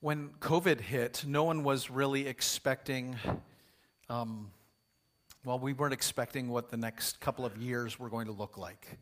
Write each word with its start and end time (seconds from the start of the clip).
when 0.00 0.30
COVID 0.40 0.80
hit, 0.80 1.24
no 1.26 1.44
one 1.44 1.62
was 1.62 1.90
really 1.90 2.26
expecting, 2.26 3.16
um, 4.08 4.50
well, 5.44 5.58
we 5.58 5.72
weren't 5.72 5.94
expecting 5.94 6.48
what 6.48 6.70
the 6.70 6.76
next 6.76 7.18
couple 7.20 7.46
of 7.46 7.56
years 7.56 7.98
were 7.98 8.10
going 8.10 8.26
to 8.26 8.32
look 8.32 8.58
like. 8.58 8.98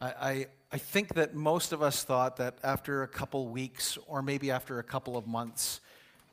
I, 0.00 0.06
I, 0.06 0.46
I 0.72 0.78
think 0.78 1.14
that 1.14 1.34
most 1.34 1.72
of 1.72 1.82
us 1.82 2.04
thought 2.04 2.36
that 2.36 2.58
after 2.62 3.02
a 3.02 3.08
couple 3.08 3.48
weeks 3.48 3.96
or 4.06 4.20
maybe 4.20 4.50
after 4.50 4.78
a 4.78 4.84
couple 4.84 5.16
of 5.16 5.26
months, 5.26 5.80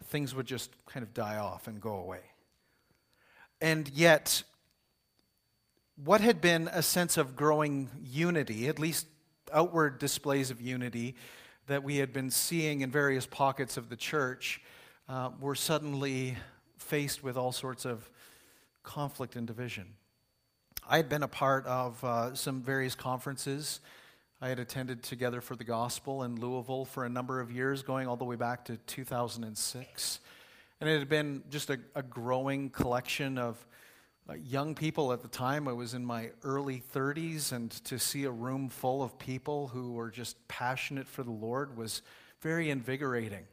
things 0.05 0.35
would 0.35 0.47
just 0.47 0.71
kind 0.85 1.03
of 1.03 1.13
die 1.13 1.37
off 1.37 1.67
and 1.67 1.79
go 1.79 1.95
away. 1.95 2.21
And 3.61 3.87
yet, 3.89 4.43
what 6.03 6.19
had 6.19 6.41
been 6.41 6.67
a 6.73 6.81
sense 6.81 7.15
of 7.15 7.35
growing 7.35 7.89
unity, 8.03 8.67
at 8.67 8.79
least 8.79 9.07
outward 9.53 9.99
displays 9.99 10.51
of 10.51 10.59
unity, 10.59 11.15
that 11.67 11.83
we 11.83 11.97
had 11.97 12.11
been 12.11 12.29
seeing 12.29 12.81
in 12.81 12.91
various 12.91 13.25
pockets 13.25 13.77
of 13.77 13.89
the 13.89 13.95
church 13.95 14.61
uh, 15.07 15.29
were 15.39 15.55
suddenly 15.55 16.37
faced 16.77 17.23
with 17.23 17.37
all 17.37 17.51
sorts 17.51 17.85
of 17.85 18.09
conflict 18.83 19.35
and 19.35 19.47
division. 19.47 19.85
I 20.89 20.97
had 20.97 21.09
been 21.09 21.23
a 21.23 21.27
part 21.27 21.65
of 21.67 22.03
uh, 22.03 22.33
some 22.33 22.61
various 22.61 22.95
conferences. 22.95 23.79
I 24.41 24.49
had 24.49 24.59
attended 24.59 25.03
Together 25.03 25.39
for 25.39 25.55
the 25.55 25.63
Gospel 25.63 26.23
in 26.23 26.39
Louisville 26.39 26.85
for 26.85 27.05
a 27.05 27.09
number 27.09 27.39
of 27.39 27.51
years, 27.51 27.83
going 27.83 28.07
all 28.07 28.17
the 28.17 28.25
way 28.25 28.35
back 28.35 28.65
to 28.65 28.77
2006. 28.77 30.19
And 30.79 30.89
it 30.89 30.97
had 30.97 31.09
been 31.09 31.43
just 31.51 31.69
a, 31.69 31.79
a 31.93 32.01
growing 32.01 32.71
collection 32.71 33.37
of 33.37 33.63
uh, 34.29 34.33
young 34.33 34.75
people 34.75 35.11
at 35.11 35.21
the 35.21 35.27
time. 35.27 35.67
I 35.67 35.73
was 35.73 35.93
in 35.93 36.05
my 36.05 36.31
early 36.43 36.83
30s, 36.93 37.51
and 37.51 37.71
to 37.85 37.97
see 37.97 38.25
a 38.25 38.31
room 38.31 38.69
full 38.69 39.03
of 39.03 39.17
people 39.17 39.67
who 39.67 39.93
were 39.93 40.09
just 40.09 40.47
passionate 40.47 41.07
for 41.07 41.23
the 41.23 41.31
Lord 41.31 41.75
was 41.75 42.01
very 42.41 42.69
invigorating. 42.69 43.45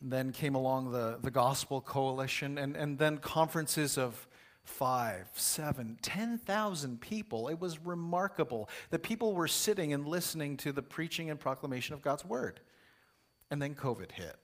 And 0.00 0.10
then 0.10 0.32
came 0.32 0.54
along 0.54 0.92
the, 0.92 1.18
the 1.22 1.30
Gospel 1.30 1.80
Coalition, 1.80 2.56
and, 2.58 2.76
and 2.76 2.98
then 2.98 3.18
conferences 3.18 3.98
of 3.98 4.26
five, 4.64 5.28
seven, 5.34 5.98
ten 6.00 6.38
thousand 6.38 7.00
people. 7.00 7.48
It 7.48 7.60
was 7.60 7.78
remarkable 7.78 8.68
that 8.90 9.02
people 9.02 9.34
were 9.34 9.48
sitting 9.48 9.92
and 9.92 10.06
listening 10.06 10.56
to 10.58 10.72
the 10.72 10.82
preaching 10.82 11.30
and 11.30 11.38
proclamation 11.38 11.94
of 11.94 12.02
God's 12.02 12.24
Word. 12.24 12.60
And 13.50 13.60
then 13.60 13.74
COVID 13.74 14.12
hit. 14.12 14.36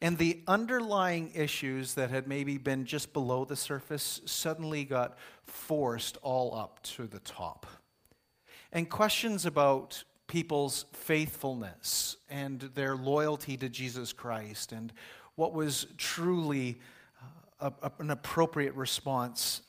And 0.00 0.18
the 0.18 0.42
underlying 0.46 1.30
issues 1.34 1.94
that 1.94 2.10
had 2.10 2.28
maybe 2.28 2.58
been 2.58 2.84
just 2.84 3.12
below 3.12 3.44
the 3.44 3.56
surface 3.56 4.20
suddenly 4.24 4.84
got 4.84 5.18
forced 5.44 6.18
all 6.22 6.54
up 6.54 6.82
to 6.82 7.06
the 7.06 7.20
top. 7.20 7.66
And 8.72 8.90
questions 8.90 9.46
about 9.46 10.02
people's 10.26 10.86
faithfulness 10.92 12.16
and 12.28 12.60
their 12.74 12.96
loyalty 12.96 13.56
to 13.56 13.68
Jesus 13.68 14.12
Christ 14.12 14.72
and 14.72 14.92
what 15.36 15.52
was 15.52 15.86
truly 15.96 16.80
uh, 17.62 17.70
a, 17.82 17.86
a, 17.86 17.92
an 17.98 18.10
appropriate 18.10 18.74
response. 18.74 19.62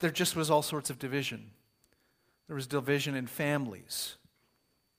There 0.00 0.10
just 0.10 0.36
was 0.36 0.50
all 0.50 0.62
sorts 0.62 0.90
of 0.90 0.98
division. 0.98 1.50
There 2.46 2.56
was 2.56 2.66
division 2.66 3.14
in 3.14 3.26
families. 3.26 4.16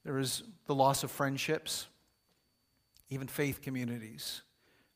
There 0.05 0.13
was 0.13 0.43
the 0.67 0.75
loss 0.75 1.03
of 1.03 1.11
friendships. 1.11 1.87
Even 3.09 3.27
faith 3.27 3.61
communities 3.61 4.41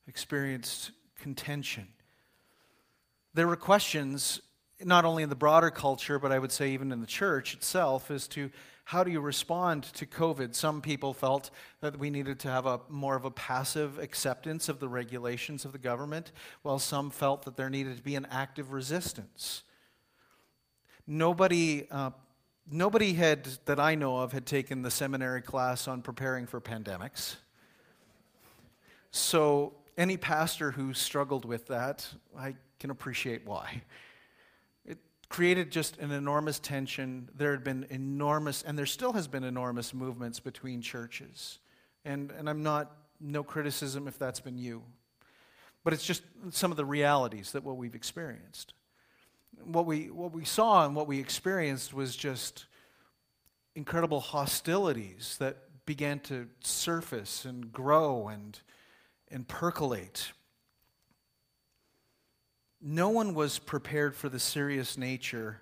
experienced 0.07 0.91
contention. 1.19 1.87
There 3.33 3.47
were 3.47 3.55
questions, 3.55 4.41
not 4.83 5.05
only 5.05 5.21
in 5.21 5.29
the 5.29 5.35
broader 5.35 5.69
culture, 5.69 6.17
but 6.17 6.31
I 6.31 6.39
would 6.39 6.51
say 6.51 6.71
even 6.71 6.91
in 6.91 7.01
the 7.01 7.07
church 7.07 7.53
itself, 7.53 8.09
as 8.09 8.27
to 8.29 8.49
how 8.85 9.03
do 9.03 9.11
you 9.11 9.21
respond 9.21 9.83
to 9.83 10.07
COVID? 10.07 10.55
Some 10.55 10.81
people 10.81 11.13
felt 11.13 11.51
that 11.81 11.99
we 11.99 12.09
needed 12.09 12.39
to 12.39 12.47
have 12.49 12.65
a 12.65 12.79
more 12.89 13.15
of 13.15 13.23
a 13.25 13.31
passive 13.31 13.99
acceptance 13.99 14.67
of 14.67 14.79
the 14.79 14.89
regulations 14.89 15.63
of 15.63 15.73
the 15.73 15.77
government, 15.77 16.31
while 16.63 16.79
some 16.79 17.11
felt 17.11 17.45
that 17.45 17.55
there 17.55 17.69
needed 17.69 17.97
to 17.97 18.03
be 18.03 18.15
an 18.15 18.27
active 18.31 18.71
resistance. 18.71 19.61
Nobody 21.05 21.87
uh, 21.91 22.11
nobody 22.71 23.13
had, 23.13 23.47
that 23.65 23.79
I 23.79 23.95
know 23.95 24.17
of, 24.17 24.31
had 24.31 24.45
taken 24.45 24.81
the 24.81 24.91
seminary 24.91 25.41
class 25.41 25.87
on 25.87 26.01
preparing 26.01 26.47
for 26.47 26.61
pandemics. 26.61 27.35
So, 29.11 29.73
any 29.97 30.17
pastor 30.17 30.71
who 30.71 30.93
struggled 30.93 31.45
with 31.45 31.67
that, 31.67 32.07
I 32.37 32.55
can 32.79 32.89
appreciate 32.89 33.45
why. 33.45 33.81
It 34.85 34.97
created 35.27 35.71
just 35.71 35.97
an 35.97 36.11
enormous 36.11 36.59
tension. 36.59 37.29
There 37.35 37.51
had 37.51 37.63
been 37.63 37.85
enormous, 37.89 38.63
and 38.63 38.77
there 38.77 38.85
still 38.85 39.13
has 39.13 39.27
been 39.27 39.43
enormous 39.43 39.93
movements 39.93 40.39
between 40.39 40.81
churches. 40.81 41.59
And, 42.05 42.31
and 42.31 42.49
I'm 42.49 42.63
not, 42.63 42.95
no 43.19 43.43
criticism 43.43 44.07
if 44.07 44.17
that's 44.17 44.39
been 44.39 44.57
you. 44.57 44.83
But 45.83 45.93
it's 45.93 46.05
just 46.05 46.23
some 46.51 46.71
of 46.71 46.77
the 46.77 46.85
realities 46.85 47.51
that 47.51 47.63
what 47.63 47.77
we've 47.77 47.95
experienced 47.95 48.73
what 49.63 49.85
we, 49.85 50.09
what 50.09 50.31
we 50.31 50.45
saw 50.45 50.85
and 50.85 50.95
what 50.95 51.07
we 51.07 51.19
experienced 51.19 51.93
was 51.93 52.15
just 52.15 52.65
incredible 53.75 54.19
hostilities 54.19 55.37
that 55.39 55.57
began 55.85 56.19
to 56.19 56.47
surface 56.61 57.45
and 57.45 57.71
grow 57.71 58.27
and, 58.27 58.59
and 59.29 59.47
percolate. 59.47 60.31
No 62.81 63.09
one 63.09 63.33
was 63.33 63.59
prepared 63.59 64.15
for 64.15 64.29
the 64.29 64.39
serious 64.39 64.97
nature 64.97 65.61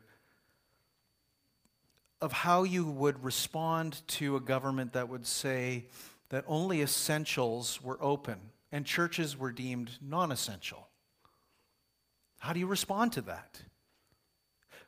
of 2.22 2.32
how 2.32 2.64
you 2.64 2.86
would 2.86 3.24
respond 3.24 4.02
to 4.08 4.36
a 4.36 4.40
government 4.40 4.94
that 4.94 5.08
would 5.10 5.26
say 5.26 5.86
that 6.30 6.44
only 6.48 6.82
essentials 6.82 7.82
were 7.82 7.98
open 8.02 8.40
and 8.72 8.86
churches 8.86 9.38
were 9.38 9.52
deemed 9.52 9.92
non 10.02 10.32
essential. 10.32 10.88
How 12.40 12.54
do 12.54 12.60
you 12.60 12.68
respond 12.68 13.14
to 13.14 13.22
that? 13.22 13.62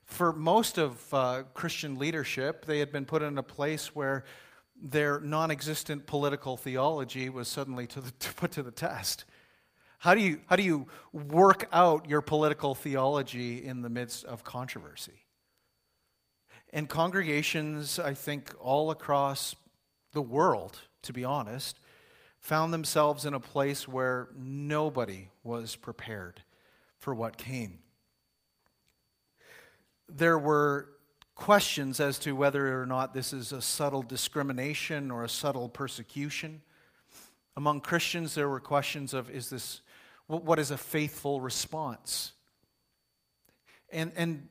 For 0.10 0.34
most 0.34 0.80
of 0.80 1.14
uh, 1.14 1.44
Christian 1.54 2.00
leadership, 2.00 2.66
they 2.66 2.80
had 2.80 2.92
been 2.92 3.06
put 3.06 3.22
in 3.22 3.38
a 3.38 3.44
place 3.44 3.96
where 3.96 4.26
their 4.82 5.20
non 5.20 5.52
existent 5.52 6.08
political 6.08 6.58
theology 6.58 7.30
was 7.30 7.48
suddenly 7.48 7.86
to 7.88 8.02
the, 8.02 8.12
to 8.20 8.34
put 8.34 8.52
to 8.54 8.64
the 8.64 8.72
test. 8.72 9.24
How 10.00 10.16
do, 10.16 10.22
you, 10.22 10.42
how 10.48 10.56
do 10.56 10.64
you 10.64 10.88
work 11.14 11.68
out 11.72 12.10
your 12.10 12.22
political 12.22 12.74
theology 12.74 13.64
in 13.64 13.82
the 13.82 13.90
midst 13.90 14.26
of 14.26 14.44
controversy? 14.44 15.26
And 16.72 16.90
congregations, 16.90 18.00
I 18.00 18.14
think, 18.14 18.54
all 18.60 18.92
across 18.92 19.56
the 20.14 20.22
world, 20.22 20.80
to 21.04 21.14
be 21.14 21.24
honest, 21.24 21.80
found 22.40 22.74
themselves 22.74 23.26
in 23.26 23.34
a 23.34 23.40
place 23.40 23.88
where 23.88 24.30
nobody 24.36 25.30
was 25.44 25.76
prepared 25.76 26.42
for 26.98 27.14
what 27.14 27.38
came 27.38 27.80
there 30.10 30.38
were 30.38 30.90
questions 31.36 32.00
as 32.00 32.20
to 32.20 32.36
whether 32.36 32.82
or 32.82 32.86
not 32.86 33.14
this 33.14 33.32
is 33.32 33.52
a 33.52 33.62
subtle 33.62 34.02
discrimination 34.02 35.10
or 35.10 35.24
a 35.24 35.30
subtle 35.30 35.70
persecution. 35.70 36.62
Among 37.56 37.82
Christians, 37.82 38.36
there 38.36 38.50
were 38.50 38.60
questions 38.60 39.14
of 39.14 39.30
is 39.30 39.50
this, 39.50 39.82
what 40.28 40.60
is 40.60 40.72
a 40.72 40.78
faithful 40.78 41.42
response? 41.42 42.34
And, 43.92 44.12
and 44.16 44.48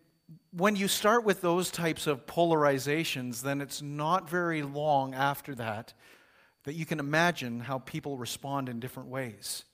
when 0.51 0.77
you 0.77 0.89
start 0.89 1.25
with 1.25 1.41
those 1.41 1.71
types 1.71 2.07
of 2.07 2.27
polarizations, 2.27 3.43
then 3.43 3.61
it's 3.61 3.83
not 3.83 4.29
very 4.29 4.63
long 4.63 5.15
after 5.15 5.55
that 5.57 5.95
that 6.65 6.75
you 6.75 6.85
can 6.85 7.01
imagine 7.01 7.61
how 7.61 7.79
people 7.79 8.17
respond 8.17 8.69
in 8.69 8.81
different 8.81 9.09
ways. 9.09 9.65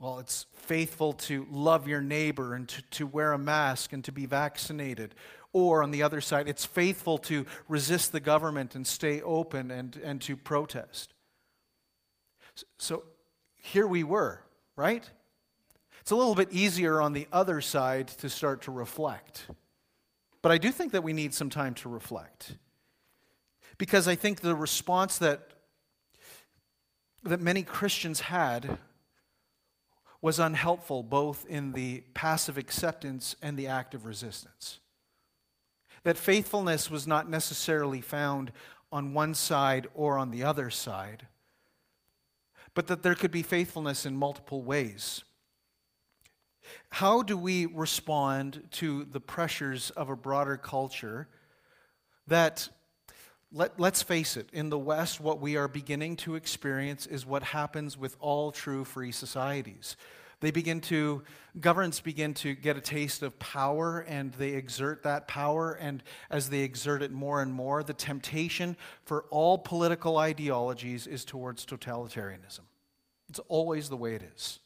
Well, 0.00 0.20
it's 0.20 0.46
faithful 0.52 1.12
to 1.14 1.44
love 1.50 1.88
your 1.88 2.00
neighbor 2.00 2.54
and 2.54 2.68
to, 2.68 2.82
to 2.82 3.06
wear 3.06 3.32
a 3.32 3.38
mask 3.38 3.92
and 3.92 4.04
to 4.04 4.12
be 4.12 4.26
vaccinated. 4.26 5.14
Or 5.52 5.82
on 5.82 5.90
the 5.90 6.04
other 6.04 6.20
side, 6.20 6.48
it's 6.48 6.64
faithful 6.64 7.18
to 7.18 7.46
resist 7.68 8.12
the 8.12 8.20
government 8.20 8.76
and 8.76 8.86
stay 8.86 9.20
open 9.22 9.72
and, 9.72 9.96
and 9.96 10.20
to 10.22 10.36
protest. 10.36 11.14
So 12.78 13.04
here 13.56 13.88
we 13.88 14.04
were, 14.04 14.40
right? 14.76 15.08
It's 16.00 16.12
a 16.12 16.16
little 16.16 16.36
bit 16.36 16.52
easier 16.52 17.00
on 17.00 17.12
the 17.12 17.26
other 17.32 17.60
side 17.60 18.08
to 18.08 18.28
start 18.28 18.62
to 18.62 18.70
reflect. 18.70 19.46
But 20.42 20.52
I 20.52 20.58
do 20.58 20.70
think 20.70 20.92
that 20.92 21.02
we 21.02 21.12
need 21.12 21.34
some 21.34 21.50
time 21.50 21.74
to 21.74 21.88
reflect. 21.88 22.56
Because 23.78 24.06
I 24.06 24.14
think 24.14 24.42
the 24.42 24.54
response 24.54 25.18
that, 25.18 25.40
that 27.24 27.40
many 27.40 27.64
Christians 27.64 28.20
had 28.20 28.78
was 30.20 30.38
unhelpful 30.38 31.02
both 31.02 31.46
in 31.46 31.72
the 31.72 32.02
passive 32.14 32.58
acceptance 32.58 33.36
and 33.42 33.56
the 33.56 33.66
active 33.66 34.04
resistance. 34.04 34.80
That 36.02 36.18
faithfulness 36.18 36.90
was 36.90 37.06
not 37.06 37.28
necessarily 37.28 38.00
found 38.00 38.52
on 38.90 39.14
one 39.14 39.34
side 39.34 39.86
or 39.94 40.18
on 40.18 40.30
the 40.30 40.42
other 40.42 40.70
side, 40.70 41.26
but 42.74 42.86
that 42.86 43.02
there 43.02 43.14
could 43.14 43.30
be 43.30 43.42
faithfulness 43.42 44.06
in 44.06 44.16
multiple 44.16 44.62
ways. 44.62 45.24
How 46.90 47.22
do 47.22 47.36
we 47.36 47.66
respond 47.66 48.62
to 48.72 49.04
the 49.04 49.20
pressures 49.20 49.90
of 49.90 50.10
a 50.10 50.16
broader 50.16 50.56
culture 50.56 51.28
that 52.26 52.68
let, 53.52 53.80
let's 53.80 54.02
face 54.02 54.36
it, 54.36 54.48
in 54.52 54.68
the 54.68 54.78
West, 54.78 55.20
what 55.20 55.40
we 55.40 55.56
are 55.56 55.68
beginning 55.68 56.16
to 56.16 56.34
experience 56.34 57.06
is 57.06 57.24
what 57.24 57.42
happens 57.42 57.96
with 57.96 58.16
all 58.20 58.52
true 58.52 58.84
free 58.84 59.12
societies. 59.12 59.96
They 60.40 60.50
begin 60.50 60.80
to, 60.82 61.24
governments 61.58 62.00
begin 62.00 62.34
to 62.34 62.54
get 62.54 62.76
a 62.76 62.80
taste 62.80 63.22
of 63.22 63.38
power 63.38 64.00
and 64.00 64.32
they 64.34 64.50
exert 64.50 65.02
that 65.02 65.26
power. 65.26 65.72
And 65.72 66.02
as 66.30 66.50
they 66.50 66.60
exert 66.60 67.02
it 67.02 67.10
more 67.10 67.42
and 67.42 67.52
more, 67.52 67.82
the 67.82 67.94
temptation 67.94 68.76
for 69.04 69.24
all 69.30 69.58
political 69.58 70.18
ideologies 70.18 71.06
is 71.06 71.24
towards 71.24 71.66
totalitarianism. 71.66 72.60
It's 73.28 73.40
always 73.48 73.88
the 73.88 73.96
way 73.96 74.14
it 74.14 74.22
is. 74.36 74.60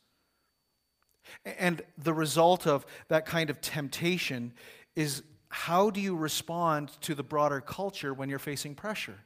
And 1.45 1.81
the 1.97 2.13
result 2.13 2.67
of 2.67 2.85
that 3.09 3.25
kind 3.25 3.49
of 3.49 3.61
temptation 3.61 4.53
is 4.95 5.23
how 5.55 5.91
do 5.91 6.01
you 6.01 6.17
respond 6.17 6.91
to 7.03 7.15
the 7.15 7.23
broader 7.23 7.61
culture 7.61 8.15
when 8.15 8.31
you're 8.31 8.39
facing 8.39 8.75
pressure? 8.75 9.19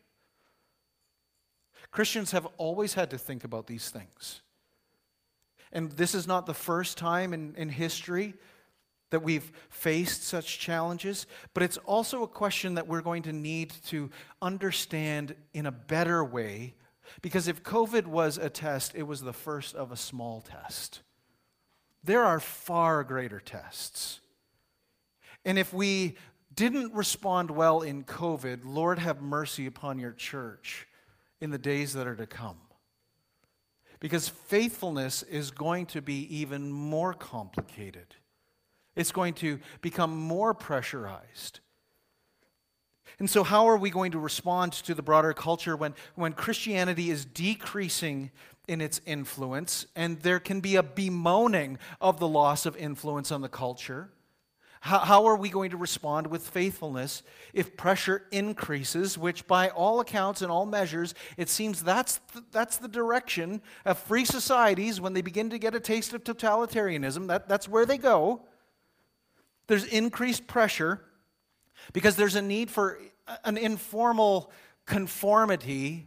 Christians 1.92 2.32
have 2.32 2.48
always 2.58 2.94
had 2.94 3.10
to 3.10 3.18
think 3.18 3.44
about 3.44 3.68
these 3.68 3.90
things. 3.90 4.42
And 5.72 5.92
this 5.92 6.16
is 6.16 6.26
not 6.26 6.44
the 6.44 6.52
first 6.52 6.98
time 6.98 7.32
in, 7.32 7.54
in 7.54 7.68
history 7.68 8.34
that 9.10 9.22
we've 9.22 9.52
faced 9.70 10.24
such 10.24 10.58
challenges, 10.58 11.28
but 11.54 11.62
it's 11.62 11.76
also 11.78 12.24
a 12.24 12.28
question 12.28 12.74
that 12.74 12.88
we're 12.88 13.02
going 13.02 13.22
to 13.22 13.32
need 13.32 13.72
to 13.86 14.10
understand 14.42 15.36
in 15.54 15.64
a 15.64 15.72
better 15.72 16.24
way. 16.24 16.74
Because 17.22 17.46
if 17.46 17.62
COVID 17.62 18.06
was 18.08 18.36
a 18.36 18.50
test, 18.50 18.96
it 18.96 19.04
was 19.04 19.20
the 19.20 19.32
first 19.32 19.76
of 19.76 19.92
a 19.92 19.96
small 19.96 20.40
test. 20.40 21.02
There 22.02 22.24
are 22.24 22.40
far 22.40 23.04
greater 23.04 23.38
tests. 23.38 24.20
And 25.46 25.60
if 25.60 25.72
we 25.72 26.16
didn't 26.54 26.92
respond 26.92 27.52
well 27.52 27.82
in 27.82 28.02
COVID, 28.02 28.62
Lord, 28.64 28.98
have 28.98 29.22
mercy 29.22 29.66
upon 29.66 30.00
your 30.00 30.12
church 30.12 30.88
in 31.40 31.50
the 31.50 31.58
days 31.58 31.92
that 31.92 32.08
are 32.08 32.16
to 32.16 32.26
come. 32.26 32.56
Because 34.00 34.28
faithfulness 34.28 35.22
is 35.22 35.52
going 35.52 35.86
to 35.86 36.02
be 36.02 36.36
even 36.36 36.72
more 36.72 37.14
complicated. 37.14 38.16
It's 38.96 39.12
going 39.12 39.34
to 39.34 39.60
become 39.82 40.16
more 40.16 40.52
pressurized. 40.52 41.60
And 43.20 43.30
so, 43.30 43.44
how 43.44 43.68
are 43.68 43.78
we 43.78 43.88
going 43.88 44.12
to 44.12 44.18
respond 44.18 44.72
to 44.72 44.94
the 44.94 45.02
broader 45.02 45.32
culture 45.32 45.76
when, 45.76 45.94
when 46.16 46.32
Christianity 46.32 47.10
is 47.10 47.24
decreasing 47.24 48.32
in 48.66 48.80
its 48.80 49.00
influence 49.06 49.86
and 49.94 50.20
there 50.22 50.40
can 50.40 50.60
be 50.60 50.74
a 50.74 50.82
bemoaning 50.82 51.78
of 52.00 52.18
the 52.18 52.26
loss 52.26 52.66
of 52.66 52.76
influence 52.76 53.30
on 53.30 53.42
the 53.42 53.48
culture? 53.48 54.10
How, 54.86 55.00
how, 55.00 55.26
are 55.26 55.34
we 55.34 55.48
going 55.48 55.70
to 55.70 55.76
respond 55.76 56.28
with 56.28 56.46
faithfulness 56.46 57.24
if 57.52 57.76
pressure 57.76 58.22
increases, 58.30 59.18
which 59.18 59.44
by 59.48 59.68
all 59.70 59.98
accounts 59.98 60.42
and 60.42 60.52
all 60.52 60.64
measures, 60.64 61.12
it 61.36 61.48
seems 61.48 61.82
that's 61.82 62.18
the, 62.32 62.44
that's 62.52 62.76
the 62.76 62.86
direction 62.86 63.62
of 63.84 63.98
free 63.98 64.24
societies 64.24 65.00
when 65.00 65.12
they 65.12 65.22
begin 65.22 65.50
to 65.50 65.58
get 65.58 65.74
a 65.74 65.80
taste 65.80 66.12
of 66.12 66.22
totalitarianism? 66.22 67.26
That, 67.26 67.48
that's 67.48 67.68
where 67.68 67.84
they 67.84 67.98
go. 67.98 68.42
There's 69.66 69.84
increased 69.84 70.46
pressure 70.46 71.02
because 71.92 72.14
there's 72.14 72.36
a 72.36 72.42
need 72.42 72.70
for 72.70 73.00
an 73.44 73.56
informal 73.56 74.52
conformity 74.86 76.06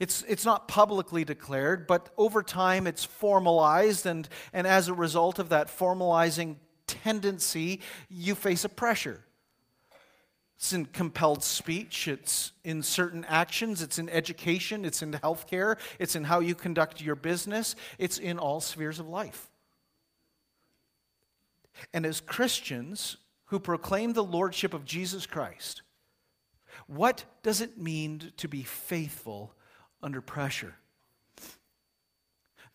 it's, 0.00 0.24
it's 0.26 0.44
not 0.44 0.66
publicly 0.66 1.24
declared, 1.24 1.86
but 1.86 2.10
over 2.18 2.42
time 2.42 2.86
it's 2.86 3.04
formalized, 3.04 4.06
and, 4.06 4.28
and 4.52 4.66
as 4.66 4.88
a 4.88 4.94
result 4.94 5.38
of 5.38 5.50
that 5.50 5.68
formalizing 5.68 6.56
tendency, 6.86 7.80
you 8.08 8.34
face 8.34 8.64
a 8.64 8.68
pressure. 8.68 9.24
It's 10.56 10.72
in 10.72 10.86
compelled 10.86 11.42
speech, 11.42 12.08
it's 12.08 12.52
in 12.62 12.82
certain 12.82 13.24
actions, 13.26 13.82
it's 13.82 13.98
in 13.98 14.08
education, 14.08 14.84
it's 14.84 15.02
in 15.02 15.12
healthcare, 15.12 15.76
it's 15.98 16.16
in 16.16 16.24
how 16.24 16.40
you 16.40 16.54
conduct 16.54 17.00
your 17.00 17.16
business, 17.16 17.74
it's 17.98 18.18
in 18.18 18.38
all 18.38 18.60
spheres 18.60 18.98
of 18.98 19.08
life. 19.08 19.50
And 21.92 22.06
as 22.06 22.20
Christians 22.20 23.16
who 23.46 23.58
proclaim 23.58 24.12
the 24.12 24.24
Lordship 24.24 24.72
of 24.72 24.84
Jesus 24.84 25.26
Christ, 25.26 25.82
what 26.86 27.24
does 27.42 27.60
it 27.60 27.76
mean 27.78 28.32
to 28.36 28.48
be 28.48 28.62
faithful 28.62 29.54
under 30.02 30.20
pressure? 30.20 30.76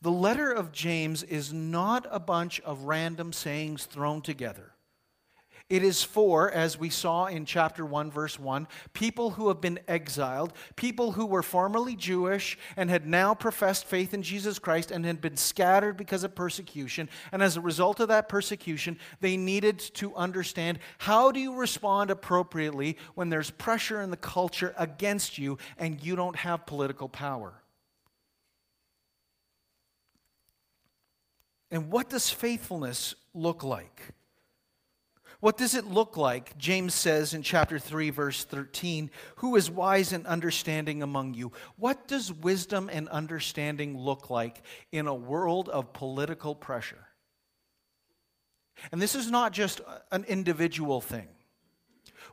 The 0.02 0.12
letter 0.12 0.52
of 0.52 0.72
James 0.72 1.24
is 1.24 1.52
not 1.52 2.08
a 2.10 2.20
bunch 2.20 2.62
of 2.62 2.84
random 2.84 3.34
sayings 3.34 3.86
thrown 3.86 4.22
together. 4.22 4.74
It 5.70 5.84
is 5.84 6.02
for, 6.02 6.50
as 6.50 6.80
we 6.80 6.90
saw 6.90 7.28
in 7.28 7.46
chapter 7.46 7.86
1, 7.86 8.10
verse 8.10 8.40
1, 8.40 8.68
people 8.94 9.32
who 9.32 9.50
have 9.50 9.62
been 9.62 9.80
exiled, 9.88 10.54
people 10.76 11.12
who 11.12 11.28
were 11.28 11.44
formerly 11.44 11.96
Jewish 11.96 12.58
and 12.76 12.90
had 12.90 13.06
now 13.06 13.36
professed 13.36 13.86
faith 13.86 14.16
in 14.16 14.24
Jesus 14.24 14.58
Christ 14.58 14.90
and 14.90 15.06
had 15.06 15.22
been 15.22 15.38
scattered 15.38 15.96
because 15.96 16.24
of 16.24 16.34
persecution. 16.34 17.08
And 17.32 17.44
as 17.44 17.56
a 17.56 17.62
result 17.62 18.00
of 18.00 18.08
that 18.08 18.30
persecution, 18.30 18.98
they 19.20 19.38
needed 19.38 19.78
to 19.96 20.16
understand 20.16 20.80
how 20.98 21.32
do 21.32 21.40
you 21.40 21.54
respond 21.54 22.10
appropriately 22.10 22.98
when 23.14 23.30
there's 23.30 23.52
pressure 23.52 24.02
in 24.02 24.10
the 24.10 24.18
culture 24.18 24.74
against 24.76 25.38
you 25.38 25.60
and 25.78 26.04
you 26.04 26.16
don't 26.16 26.38
have 26.38 26.66
political 26.66 27.10
power. 27.10 27.62
And 31.72 31.92
what 31.92 32.10
does 32.10 32.30
faithfulness 32.30 33.16
look 33.34 33.64
like? 33.64 34.14
What 35.40 35.58
does 35.58 35.74
it 35.74 35.86
look 35.86 36.18
like? 36.18 36.58
James 36.58 36.94
says 36.94 37.34
in 37.34 37.44
chapter 37.44 37.80
3, 37.80 38.10
verse 38.10 38.44
13, 38.44 39.10
Who 39.38 39.56
is 39.56 39.72
wise 39.72 40.12
and 40.12 40.28
understanding 40.28 41.02
among 41.02 41.34
you? 41.34 41.54
What 41.78 42.08
does 42.08 42.34
wisdom 42.34 42.90
and 42.92 43.08
understanding 43.08 43.98
look 43.98 44.30
like 44.30 44.62
in 44.92 45.08
a 45.08 45.16
world 45.16 45.70
of 45.70 45.94
political 45.94 46.56
pressure? 46.56 47.08
And 48.92 49.02
this 49.02 49.16
is 49.16 49.32
not 49.32 49.54
just 49.54 49.80
an 50.12 50.26
individual 50.26 51.00
thing. 51.00 51.28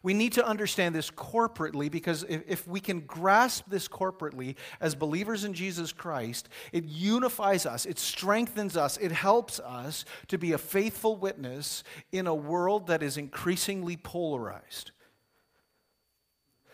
We 0.07 0.15
need 0.15 0.35
to 0.35 0.47
understand 0.47 0.95
this 0.95 1.11
corporately 1.11 1.91
because 1.91 2.25
if, 2.29 2.43
if, 2.47 2.69
we 2.69 2.79
can 2.79 3.01
grasp 3.01 3.65
this 3.67 3.89
corporately 3.89 4.55
as 4.81 4.95
believers 4.95 5.43
in 5.43 5.53
Jesus 5.53 5.93
Christ, 5.93 6.49
it 6.71 6.85
unifies 6.85 7.67
us, 7.67 7.87
it 7.87 7.99
strengthens 7.99 8.77
us, 8.77 8.99
it 8.99 9.11
helps 9.11 9.59
us 9.59 10.05
to 10.29 10.39
be 10.39 10.53
a 10.53 10.59
faithful 10.59 11.17
witness 11.17 11.83
in 12.13 12.29
a 12.29 12.35
world 12.37 12.87
that 12.87 13.03
is 13.03 13.17
increasingly 13.17 13.97
polarized. 13.97 14.93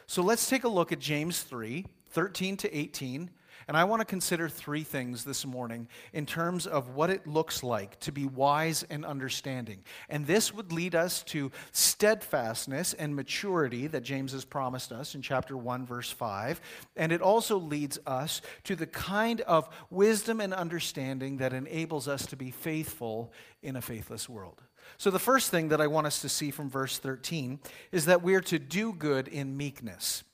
So 0.06 0.20
let's 0.20 0.46
take 0.46 0.64
a 0.64 0.68
look 0.68 0.92
at 0.92 0.98
James 0.98 1.40
3 1.40 1.86
13 2.12 2.56
to 2.58 2.76
18 2.76 3.30
and 3.68 3.76
I 3.76 3.84
want 3.84 4.00
to 4.00 4.06
consider 4.06 4.48
three 4.48 4.82
things 4.82 5.24
this 5.24 5.46
morning 5.46 5.88
in 6.12 6.26
terms 6.26 6.66
of 6.66 6.90
what 6.90 7.10
it 7.10 7.26
looks 7.26 7.62
like 7.62 7.98
to 8.00 8.12
be 8.12 8.26
wise 8.26 8.84
and 8.90 9.04
understanding. 9.04 9.84
And 10.08 10.26
this 10.26 10.52
would 10.52 10.72
lead 10.72 10.94
us 10.94 11.22
to 11.24 11.50
steadfastness 11.70 12.94
and 12.94 13.14
maturity 13.14 13.86
that 13.88 14.02
James 14.02 14.32
has 14.32 14.44
promised 14.44 14.92
us 14.92 15.14
in 15.14 15.22
chapter 15.22 15.56
1, 15.56 15.86
verse 15.86 16.10
5. 16.10 16.60
And 16.96 17.12
it 17.12 17.22
also 17.22 17.56
leads 17.58 17.98
us 18.06 18.42
to 18.64 18.76
the 18.76 18.86
kind 18.86 19.40
of 19.42 19.68
wisdom 19.90 20.40
and 20.40 20.52
understanding 20.52 21.38
that 21.38 21.52
enables 21.52 22.08
us 22.08 22.26
to 22.26 22.36
be 22.36 22.50
faithful 22.50 23.32
in 23.62 23.76
a 23.76 23.82
faithless 23.82 24.28
world. 24.28 24.60
So, 24.98 25.10
the 25.10 25.20
first 25.20 25.50
thing 25.50 25.68
that 25.68 25.80
I 25.80 25.86
want 25.86 26.08
us 26.08 26.20
to 26.22 26.28
see 26.28 26.50
from 26.50 26.68
verse 26.68 26.98
13 26.98 27.60
is 27.92 28.06
that 28.06 28.22
we're 28.22 28.40
to 28.42 28.58
do 28.58 28.92
good 28.92 29.28
in 29.28 29.56
meekness. 29.56 30.24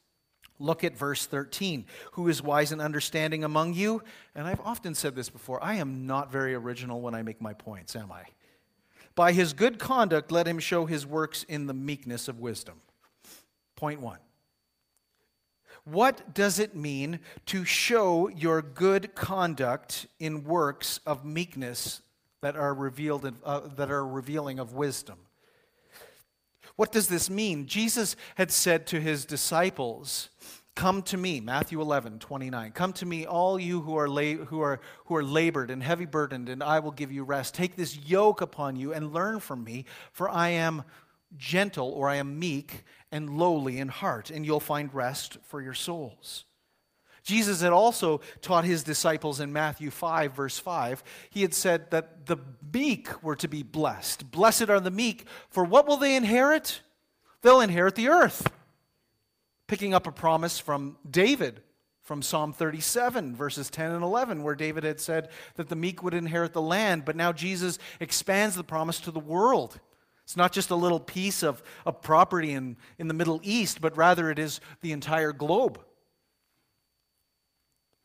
Look 0.58 0.82
at 0.84 0.96
verse 0.96 1.26
13. 1.26 1.86
Who 2.12 2.28
is 2.28 2.42
wise 2.42 2.72
and 2.72 2.80
understanding 2.80 3.44
among 3.44 3.74
you? 3.74 4.02
And 4.34 4.46
I've 4.46 4.60
often 4.60 4.94
said 4.94 5.14
this 5.14 5.30
before 5.30 5.62
I 5.62 5.74
am 5.74 6.06
not 6.06 6.32
very 6.32 6.54
original 6.54 7.00
when 7.00 7.14
I 7.14 7.22
make 7.22 7.40
my 7.40 7.52
points, 7.52 7.94
am 7.94 8.10
I? 8.10 8.24
By 9.14 9.32
his 9.32 9.52
good 9.52 9.78
conduct, 9.78 10.30
let 10.30 10.46
him 10.46 10.58
show 10.58 10.86
his 10.86 11.06
works 11.06 11.42
in 11.44 11.66
the 11.66 11.74
meekness 11.74 12.28
of 12.28 12.40
wisdom. 12.40 12.80
Point 13.76 14.00
one. 14.00 14.18
What 15.84 16.34
does 16.34 16.58
it 16.58 16.76
mean 16.76 17.20
to 17.46 17.64
show 17.64 18.28
your 18.28 18.60
good 18.60 19.14
conduct 19.14 20.06
in 20.18 20.44
works 20.44 21.00
of 21.06 21.24
meekness 21.24 22.02
that 22.42 22.56
are 22.56 22.74
revealed 22.74 23.32
uh, 23.44 23.60
that 23.76 23.90
are 23.90 24.06
revealing 24.06 24.58
of 24.58 24.74
wisdom? 24.74 25.18
What 26.78 26.92
does 26.92 27.08
this 27.08 27.28
mean? 27.28 27.66
Jesus 27.66 28.14
had 28.36 28.52
said 28.52 28.86
to 28.86 29.00
his 29.00 29.24
disciples, 29.24 30.28
Come 30.76 31.02
to 31.02 31.16
me, 31.16 31.40
Matthew 31.40 31.80
11, 31.80 32.20
29. 32.20 32.70
Come 32.70 32.92
to 32.92 33.04
me, 33.04 33.26
all 33.26 33.58
you 33.58 33.80
who 33.80 33.96
are, 33.96 34.08
la- 34.08 34.44
who, 34.44 34.60
are, 34.60 34.78
who 35.06 35.16
are 35.16 35.24
labored 35.24 35.72
and 35.72 35.82
heavy 35.82 36.04
burdened, 36.04 36.48
and 36.48 36.62
I 36.62 36.78
will 36.78 36.92
give 36.92 37.10
you 37.10 37.24
rest. 37.24 37.52
Take 37.52 37.74
this 37.74 37.98
yoke 38.06 38.40
upon 38.40 38.76
you 38.76 38.92
and 38.92 39.12
learn 39.12 39.40
from 39.40 39.64
me, 39.64 39.86
for 40.12 40.28
I 40.28 40.50
am 40.50 40.84
gentle 41.36 41.88
or 41.88 42.08
I 42.08 42.14
am 42.14 42.38
meek 42.38 42.84
and 43.10 43.28
lowly 43.28 43.78
in 43.78 43.88
heart, 43.88 44.30
and 44.30 44.46
you'll 44.46 44.60
find 44.60 44.94
rest 44.94 45.38
for 45.42 45.60
your 45.60 45.74
souls. 45.74 46.44
Jesus 47.28 47.60
had 47.60 47.74
also 47.74 48.22
taught 48.40 48.64
his 48.64 48.82
disciples 48.82 49.38
in 49.38 49.52
Matthew 49.52 49.90
5, 49.90 50.32
verse 50.32 50.58
5, 50.58 51.04
he 51.28 51.42
had 51.42 51.52
said 51.52 51.90
that 51.90 52.24
the 52.24 52.38
meek 52.72 53.22
were 53.22 53.36
to 53.36 53.46
be 53.46 53.62
blessed. 53.62 54.30
Blessed 54.30 54.70
are 54.70 54.80
the 54.80 54.90
meek, 54.90 55.26
for 55.50 55.62
what 55.62 55.86
will 55.86 55.98
they 55.98 56.16
inherit? 56.16 56.80
They'll 57.42 57.60
inherit 57.60 57.96
the 57.96 58.08
earth. 58.08 58.50
Picking 59.66 59.92
up 59.92 60.06
a 60.06 60.10
promise 60.10 60.58
from 60.58 60.96
David 61.08 61.60
from 62.00 62.22
Psalm 62.22 62.54
37, 62.54 63.36
verses 63.36 63.68
10 63.68 63.90
and 63.90 64.02
11, 64.02 64.42
where 64.42 64.54
David 64.54 64.84
had 64.84 64.98
said 64.98 65.28
that 65.56 65.68
the 65.68 65.76
meek 65.76 66.02
would 66.02 66.14
inherit 66.14 66.54
the 66.54 66.62
land, 66.62 67.04
but 67.04 67.14
now 67.14 67.30
Jesus 67.30 67.78
expands 68.00 68.56
the 68.56 68.64
promise 68.64 69.00
to 69.00 69.10
the 69.10 69.20
world. 69.20 69.78
It's 70.24 70.34
not 70.34 70.54
just 70.54 70.70
a 70.70 70.74
little 70.74 71.00
piece 71.00 71.42
of, 71.42 71.62
of 71.84 72.00
property 72.00 72.52
in, 72.52 72.78
in 72.98 73.06
the 73.06 73.12
Middle 73.12 73.40
East, 73.42 73.82
but 73.82 73.98
rather 73.98 74.30
it 74.30 74.38
is 74.38 74.62
the 74.80 74.92
entire 74.92 75.34
globe. 75.34 75.78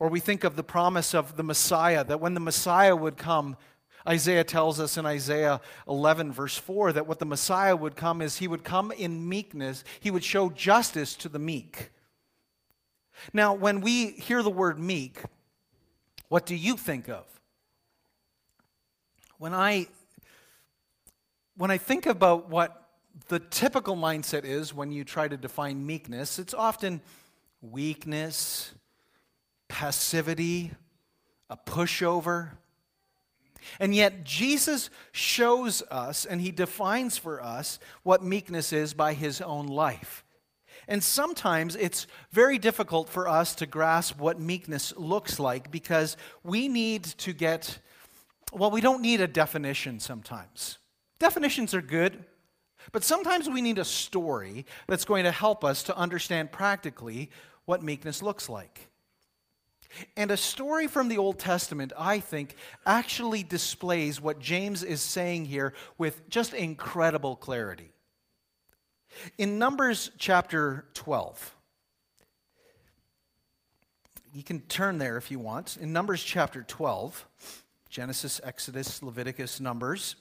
Or 0.04 0.10
we 0.10 0.20
think 0.20 0.44
of 0.44 0.58
the 0.58 0.66
promise 0.66 1.16
of 1.16 1.38
the 1.38 1.44
Messiah, 1.44 2.04
that 2.04 2.20
when 2.20 2.34
the 2.34 2.42
Messiah 2.42 2.94
would 2.94 3.16
come, 3.16 3.56
Isaiah 4.06 4.44
tells 4.44 4.78
us 4.78 4.98
in 4.98 5.06
Isaiah 5.06 5.62
11, 5.88 6.34
verse 6.34 6.58
4, 6.58 6.92
that 6.92 7.08
what 7.08 7.20
the 7.20 7.26
Messiah 7.26 7.74
would 7.74 7.96
come 7.96 8.22
is 8.22 8.40
he 8.40 8.50
would 8.50 8.66
come 8.66 8.92
in 8.92 9.30
meekness, 9.30 9.86
he 10.02 10.12
would 10.12 10.26
show 10.26 10.50
justice 10.50 11.16
to 11.16 11.30
the 11.30 11.40
meek. 11.40 11.92
Now, 13.32 13.54
when 13.54 13.80
we 13.80 14.08
hear 14.08 14.44
the 14.44 14.50
word 14.50 14.78
meek, 14.78 15.22
what 16.28 16.46
do 16.46 16.56
you 16.56 16.76
think 16.76 17.08
of? 17.08 17.24
When 19.38 19.54
I 19.54 19.88
when 21.56 21.72
I 21.72 21.78
think 21.78 22.08
about 22.08 22.50
what 22.50 22.90
the 23.30 23.40
typical 23.40 23.96
mindset 23.96 24.44
is 24.44 24.74
when 24.74 24.92
you 24.92 25.06
try 25.06 25.30
to 25.30 25.38
define 25.38 25.86
meekness, 25.86 26.40
it's 26.40 26.54
often 26.54 27.00
weakness, 27.62 28.74
passivity, 29.74 30.72
a 31.50 31.58
pushover. 31.58 32.52
And 33.80 33.96
yet, 33.96 34.24
Jesus 34.24 34.92
shows 35.12 35.82
us 35.90 36.26
and 36.26 36.40
he 36.40 36.52
defines 36.52 37.18
for 37.18 37.42
us 37.42 37.80
what 38.04 38.24
meekness 38.24 38.72
is 38.72 38.94
by 38.94 39.14
his 39.14 39.42
own 39.42 39.66
life. 39.66 40.24
And 40.88 41.04
sometimes 41.04 41.76
it's 41.76 42.06
very 42.32 42.60
difficult 42.60 43.10
for 43.10 43.28
us 43.28 43.56
to 43.56 43.66
grasp 43.66 44.20
what 44.20 44.40
meekness 44.40 44.94
looks 44.96 45.40
like 45.40 45.72
because 45.72 46.18
we 46.44 46.68
need 46.68 47.06
to 47.06 47.34
get, 47.34 47.80
well, 48.52 48.70
we 48.70 48.80
don't 48.80 49.02
need 49.02 49.22
a 49.22 49.28
definition 49.28 50.00
sometimes. 50.00 50.78
Definitions 51.18 51.74
are 51.74 51.82
good, 51.82 52.24
but 52.92 53.04
sometimes 53.04 53.50
we 53.50 53.62
need 53.62 53.80
a 53.80 53.86
story 53.86 54.68
that's 54.88 55.06
going 55.06 55.24
to 55.24 55.32
help 55.32 55.64
us 55.64 55.82
to 55.84 55.98
understand 55.98 56.52
practically 56.52 57.32
what 57.66 57.82
meekness 57.82 58.22
looks 58.22 58.50
like. 58.50 58.90
And 60.18 60.32
a 60.32 60.38
story 60.38 60.88
from 60.88 61.08
the 61.08 61.18
Old 61.18 61.40
Testament, 61.40 61.94
I 61.98 62.20
think, 62.20 62.56
actually 62.86 63.44
displays 63.44 64.20
what 64.20 64.40
James 64.40 64.84
is 64.84 65.02
saying 65.02 65.46
here 65.46 65.74
with 65.98 66.30
just 66.30 66.54
incredible 66.54 67.36
clarity. 67.36 67.92
In 69.38 69.60
Numbers 69.60 70.12
chapter 70.18 70.86
12, 70.94 71.56
you 74.34 74.44
can 74.44 74.62
turn 74.62 74.98
there 74.98 75.18
if 75.18 75.30
you 75.30 75.40
want. 75.40 75.78
In 75.80 75.94
Numbers 75.94 76.24
chapter 76.24 76.64
12, 76.64 77.28
Genesis, 77.90 78.42
Exodus, 78.44 79.04
Leviticus, 79.04 79.60
Numbers, 79.60 80.16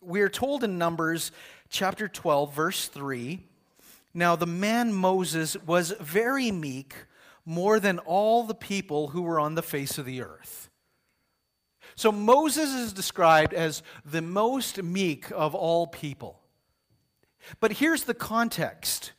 we 0.00 0.20
are 0.20 0.28
told 0.28 0.62
in 0.62 0.78
Numbers 0.78 1.32
chapter 1.68 2.06
12, 2.06 2.54
verse 2.54 2.86
3 2.86 3.40
Now 4.14 4.36
the 4.36 4.46
man 4.46 4.92
Moses 4.92 5.56
was 5.56 5.90
very 6.00 6.52
meek, 6.52 6.94
more 7.46 7.80
than 7.80 7.98
all 8.00 8.42
the 8.42 8.54
people 8.54 9.08
who 9.08 9.22
were 9.22 9.40
on 9.40 9.54
the 9.54 9.62
face 9.62 9.96
of 9.96 10.04
the 10.04 10.20
earth. 10.20 10.68
So 11.94 12.12
Moses 12.12 12.74
is 12.74 12.92
described 12.92 13.54
as 13.54 13.82
the 14.04 14.20
most 14.20 14.82
meek 14.82 15.30
of 15.30 15.54
all 15.54 15.86
people. 15.86 16.40
But 17.60 17.72
here's 17.72 18.04
the 18.04 18.14
context. 18.14 19.12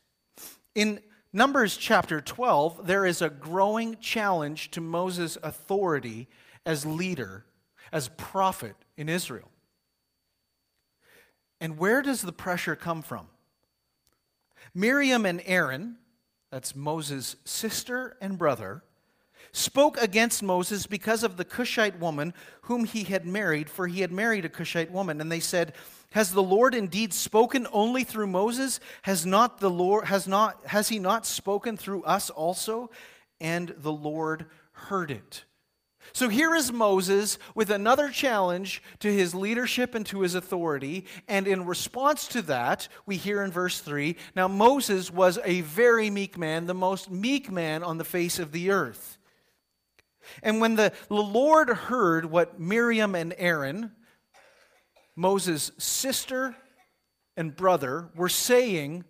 In 0.76 1.00
Numbers 1.34 1.78
chapter 1.78 2.22
12, 2.22 2.86
there 2.86 3.06
is 3.06 3.22
a 3.22 3.30
growing 3.30 3.98
challenge 4.00 4.72
to 4.72 4.82
Moses' 4.82 5.38
authority 5.42 6.28
as 6.66 6.86
leader, 6.86 7.46
as 7.92 8.10
prophet 8.10 8.76
in 8.98 9.08
Israel. 9.08 9.50
And 11.60 11.78
where 11.78 12.02
does 12.02 12.22
the 12.22 12.34
pressure 12.34 12.76
come 12.76 13.02
from? 13.02 13.28
Miriam 14.76 15.26
and 15.26 15.42
Aaron, 15.46 15.98
that's 16.52 16.76
Moses' 16.76 17.36
sister 17.46 18.18
and 18.22 18.38
brother, 18.38 18.84
spoke 19.52 19.98
against 20.02 20.44
Moses 20.44 20.88
because 20.88 21.24
of 21.24 21.38
the 21.38 21.46
Cushite 21.46 22.00
woman 22.00 22.34
whom 22.62 22.86
he 22.86 23.04
had 23.04 23.26
married, 23.26 23.70
for 23.70 23.88
he 23.88 24.02
had 24.02 24.12
married 24.12 24.46
a 24.46 24.50
Cushite 24.50 24.92
woman. 24.92 25.20
And 25.20 25.32
they 25.32 25.40
said, 25.40 25.74
Has 26.12 26.32
the 26.32 26.44
Lord 26.44 26.76
indeed 26.76 27.14
spoken 27.14 27.68
only 27.72 28.04
through 28.04 28.28
Moses? 28.28 28.80
Has 29.04 29.26
not 29.26 29.60
the 29.60 29.70
Lord 29.70 30.06
has 30.06 30.28
not 30.28 30.66
has 30.68 30.90
he 30.90 31.00
not 31.00 31.26
spoken 31.26 31.78
through 31.78 32.04
us 32.04 32.30
also? 32.30 32.90
And 33.40 33.74
the 33.78 33.94
Lord 33.94 34.46
heard 34.72 35.12
it. 35.12 35.44
So 36.14 36.30
here 36.30 36.56
is 36.56 36.72
Moses 36.72 37.38
with 37.56 37.70
another 37.70 38.10
challenge 38.10 38.82
to 39.00 39.12
his 39.12 39.36
leadership 39.36 39.96
and 39.96 40.06
to 40.08 40.22
his 40.22 40.36
authority. 40.36 41.06
And 41.28 41.48
in 41.48 41.66
response 41.66 42.28
to 42.30 42.42
that, 42.44 42.88
we 43.06 43.18
hear 43.18 43.44
in 43.44 43.52
verse 43.52 43.80
3 43.80 44.16
Now 44.36 44.48
Moses 44.48 45.12
was 45.12 45.40
a 45.44 45.62
very 45.62 46.10
meek 46.10 46.38
man, 46.38 46.66
the 46.66 46.74
most 46.74 47.10
meek 47.10 47.52
man 47.52 47.84
on 47.84 47.98
the 47.98 48.04
face 48.04 48.40
of 48.40 48.52
the 48.52 48.72
earth. 48.72 49.18
And 50.44 50.60
when 50.60 50.76
the 50.76 50.94
Lord 51.10 51.70
heard 51.70 52.26
what 52.26 52.60
Miriam 52.60 53.16
and 53.16 53.34
Aaron, 53.38 53.92
Moses' 55.16 55.72
sister 55.78 56.56
and 57.36 57.56
brother, 57.56 58.10
were 58.16 58.30
saying 58.30 59.06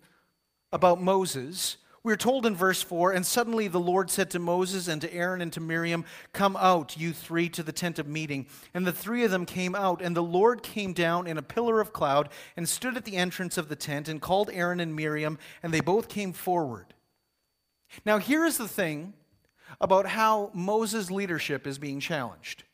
about 0.72 1.00
Moses, 1.00 1.78
we're 2.02 2.16
told 2.16 2.46
in 2.46 2.54
verse 2.54 2.82
4 2.82 3.12
And 3.12 3.26
suddenly 3.26 3.68
the 3.68 3.80
Lord 3.80 4.10
said 4.10 4.30
to 4.30 4.38
Moses 4.38 4.88
and 4.88 5.00
to 5.02 5.12
Aaron 5.12 5.40
and 5.40 5.52
to 5.52 5.60
Miriam, 5.60 6.04
Come 6.32 6.56
out, 6.56 6.96
you 6.96 7.12
three, 7.12 7.48
to 7.50 7.62
the 7.62 7.72
tent 7.72 7.98
of 7.98 8.06
meeting. 8.06 8.46
And 8.74 8.86
the 8.86 8.92
three 8.92 9.24
of 9.24 9.30
them 9.30 9.46
came 9.46 9.74
out, 9.74 10.00
and 10.00 10.16
the 10.16 10.22
Lord 10.22 10.62
came 10.62 10.92
down 10.92 11.26
in 11.26 11.38
a 11.38 11.42
pillar 11.42 11.80
of 11.80 11.92
cloud 11.92 12.28
and 12.56 12.68
stood 12.68 12.96
at 12.96 13.04
the 13.04 13.16
entrance 13.16 13.58
of 13.58 13.68
the 13.68 13.76
tent 13.76 14.08
and 14.08 14.20
called 14.20 14.50
Aaron 14.52 14.80
and 14.80 14.94
Miriam, 14.94 15.38
and 15.62 15.72
they 15.72 15.80
both 15.80 16.08
came 16.08 16.32
forward. 16.32 16.94
Now, 18.04 18.18
here 18.18 18.44
is 18.44 18.58
the 18.58 18.68
thing 18.68 19.14
about 19.80 20.06
how 20.06 20.50
Moses' 20.54 21.10
leadership 21.10 21.66
is 21.66 21.78
being 21.78 22.00
challenged. 22.00 22.64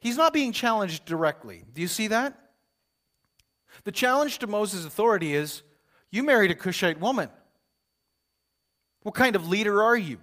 He's 0.00 0.16
not 0.16 0.32
being 0.32 0.52
challenged 0.52 1.04
directly. 1.04 1.64
Do 1.74 1.82
you 1.82 1.88
see 1.88 2.08
that? 2.08 2.36
The 3.84 3.92
challenge 3.92 4.38
to 4.38 4.46
Moses' 4.46 4.84
authority 4.84 5.34
is 5.34 5.62
you 6.10 6.22
married 6.22 6.50
a 6.50 6.54
Cushite 6.54 7.00
woman. 7.00 7.28
What 9.02 9.14
kind 9.14 9.36
of 9.36 9.48
leader 9.48 9.82
are 9.82 9.96
you? 9.96 10.18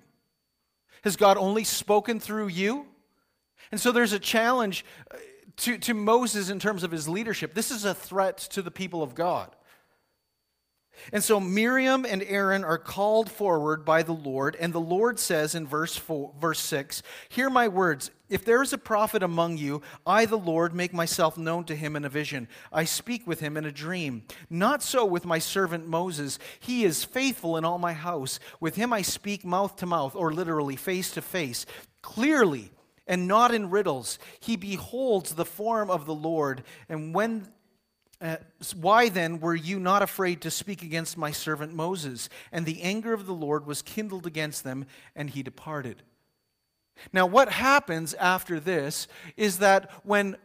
Has 1.03 1.15
God 1.15 1.37
only 1.37 1.63
spoken 1.63 2.19
through 2.19 2.47
you? 2.47 2.85
And 3.71 3.79
so 3.81 3.91
there's 3.91 4.13
a 4.13 4.19
challenge 4.19 4.85
uh, 5.11 5.17
to, 5.57 5.77
to 5.79 5.93
Moses 5.93 6.49
in 6.49 6.59
terms 6.59 6.83
of 6.83 6.91
his 6.91 7.07
leadership. 7.09 7.53
This 7.53 7.71
is 7.71 7.85
a 7.85 7.93
threat 7.93 8.37
to 8.37 8.61
the 8.61 8.71
people 8.71 9.03
of 9.03 9.15
God. 9.15 9.55
And 11.11 11.23
so 11.23 11.39
Miriam 11.39 12.05
and 12.05 12.23
Aaron 12.23 12.63
are 12.63 12.77
called 12.77 13.29
forward 13.29 13.85
by 13.85 14.03
the 14.03 14.13
Lord, 14.13 14.55
and 14.59 14.73
the 14.73 14.79
Lord 14.79 15.19
says 15.19 15.55
in 15.55 15.67
verse, 15.67 15.95
four, 15.95 16.33
verse 16.39 16.59
6 16.59 17.03
Hear 17.29 17.49
my 17.49 17.67
words. 17.67 18.11
If 18.29 18.43
there 18.43 18.61
is 18.61 18.73
a 18.73 18.77
prophet 18.77 19.23
among 19.23 19.57
you, 19.57 19.81
I, 20.05 20.25
the 20.25 20.37
Lord, 20.37 20.73
make 20.73 20.93
myself 20.93 21.37
known 21.37 21.63
to 21.65 21.75
him 21.75 21.95
in 21.95 22.03
a 22.03 22.09
vision. 22.09 22.49
I 22.73 22.83
speak 22.83 23.25
with 23.25 23.39
him 23.39 23.55
in 23.55 23.63
a 23.63 23.71
dream. 23.71 24.23
Not 24.49 24.83
so 24.83 25.05
with 25.05 25.25
my 25.25 25.39
servant 25.39 25.87
Moses. 25.87 26.37
He 26.59 26.83
is 26.83 27.05
faithful 27.05 27.55
in 27.55 27.63
all 27.63 27.77
my 27.77 27.93
house. 27.93 28.39
With 28.59 28.75
him 28.75 28.91
I 28.91 29.01
speak 29.01 29.45
mouth 29.45 29.77
to 29.77 29.85
mouth, 29.85 30.13
or 30.13 30.33
literally 30.33 30.75
face 30.75 31.11
to 31.11 31.21
face, 31.21 31.65
clearly 32.01 32.71
and 33.07 33.27
not 33.27 33.53
in 33.53 33.69
riddles. 33.69 34.19
He 34.39 34.55
beholds 34.55 35.33
the 35.33 35.45
form 35.45 35.89
of 35.89 36.05
the 36.05 36.13
Lord, 36.13 36.63
and 36.89 37.15
when 37.15 37.47
uh, 38.19 38.37
why 38.75 39.09
then 39.09 39.39
were 39.39 39.55
you 39.55 39.79
not 39.79 40.01
afraid 40.01 40.41
to 40.41 40.51
speak 40.51 40.81
against 40.81 41.17
my 41.17 41.31
servant 41.31 41.73
Moses? 41.73 42.29
And 42.51 42.65
the 42.65 42.81
anger 42.81 43.13
of 43.13 43.25
the 43.25 43.33
Lord 43.33 43.65
was 43.67 43.81
kindled 43.81 44.25
against 44.25 44.63
them, 44.63 44.85
and 45.15 45.29
he 45.29 45.43
departed. 45.43 46.01
Now, 47.13 47.27
what 47.27 47.51
happens 47.51 48.15
after 48.15 48.59
this 48.59 49.07
is 49.35 49.59
that 49.59 49.91
when, 50.03 50.35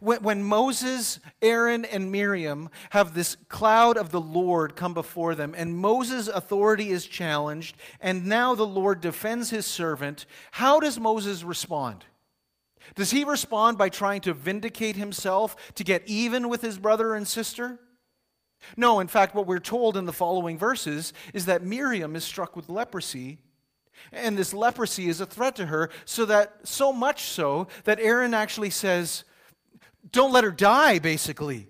when, 0.00 0.22
when 0.24 0.42
Moses, 0.42 1.20
Aaron, 1.40 1.84
and 1.84 2.10
Miriam 2.10 2.68
have 2.90 3.14
this 3.14 3.36
cloud 3.48 3.96
of 3.96 4.10
the 4.10 4.20
Lord 4.20 4.74
come 4.74 4.92
before 4.92 5.36
them, 5.36 5.54
and 5.56 5.78
Moses' 5.78 6.26
authority 6.26 6.90
is 6.90 7.06
challenged, 7.06 7.76
and 8.00 8.26
now 8.26 8.56
the 8.56 8.66
Lord 8.66 9.00
defends 9.00 9.50
his 9.50 9.66
servant, 9.66 10.26
how 10.50 10.80
does 10.80 10.98
Moses 10.98 11.44
respond? 11.44 12.04
Does 12.94 13.10
he 13.10 13.24
respond 13.24 13.78
by 13.78 13.88
trying 13.88 14.20
to 14.22 14.34
vindicate 14.34 14.96
himself 14.96 15.56
to 15.74 15.84
get 15.84 16.02
even 16.06 16.48
with 16.48 16.62
his 16.62 16.78
brother 16.78 17.14
and 17.14 17.26
sister? 17.26 17.80
No, 18.76 19.00
in 19.00 19.08
fact, 19.08 19.34
what 19.34 19.46
we're 19.46 19.58
told 19.58 19.96
in 19.96 20.06
the 20.06 20.12
following 20.12 20.58
verses 20.58 21.12
is 21.32 21.46
that 21.46 21.62
Miriam 21.62 22.16
is 22.16 22.24
struck 22.24 22.56
with 22.56 22.68
leprosy, 22.68 23.38
and 24.12 24.36
this 24.36 24.54
leprosy 24.54 25.08
is 25.08 25.20
a 25.20 25.26
threat 25.26 25.56
to 25.56 25.66
her, 25.66 25.90
so 26.04 26.24
that 26.24 26.66
so 26.66 26.92
much 26.92 27.24
so 27.24 27.68
that 27.84 28.00
Aaron 28.00 28.34
actually 28.34 28.70
says, 28.70 29.24
Don't 30.10 30.32
let 30.32 30.44
her 30.44 30.50
die, 30.50 30.98
basically. 30.98 31.68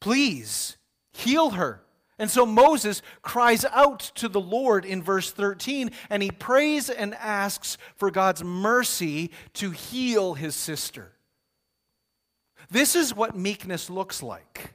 Please 0.00 0.76
heal 1.12 1.50
her 1.50 1.82
And 2.18 2.30
so 2.30 2.44
Moses 2.44 3.00
cries 3.22 3.64
out 3.66 4.00
to 4.16 4.28
the 4.28 4.40
Lord 4.40 4.84
in 4.84 5.02
verse 5.02 5.30
13, 5.30 5.92
and 6.10 6.22
he 6.22 6.30
prays 6.30 6.90
and 6.90 7.14
asks 7.14 7.78
for 7.94 8.10
God's 8.10 8.42
mercy 8.42 9.30
to 9.54 9.70
heal 9.70 10.34
his 10.34 10.56
sister. 10.56 11.12
This 12.70 12.96
is 12.96 13.14
what 13.14 13.36
meekness 13.36 13.88
looks 13.88 14.22
like. 14.22 14.74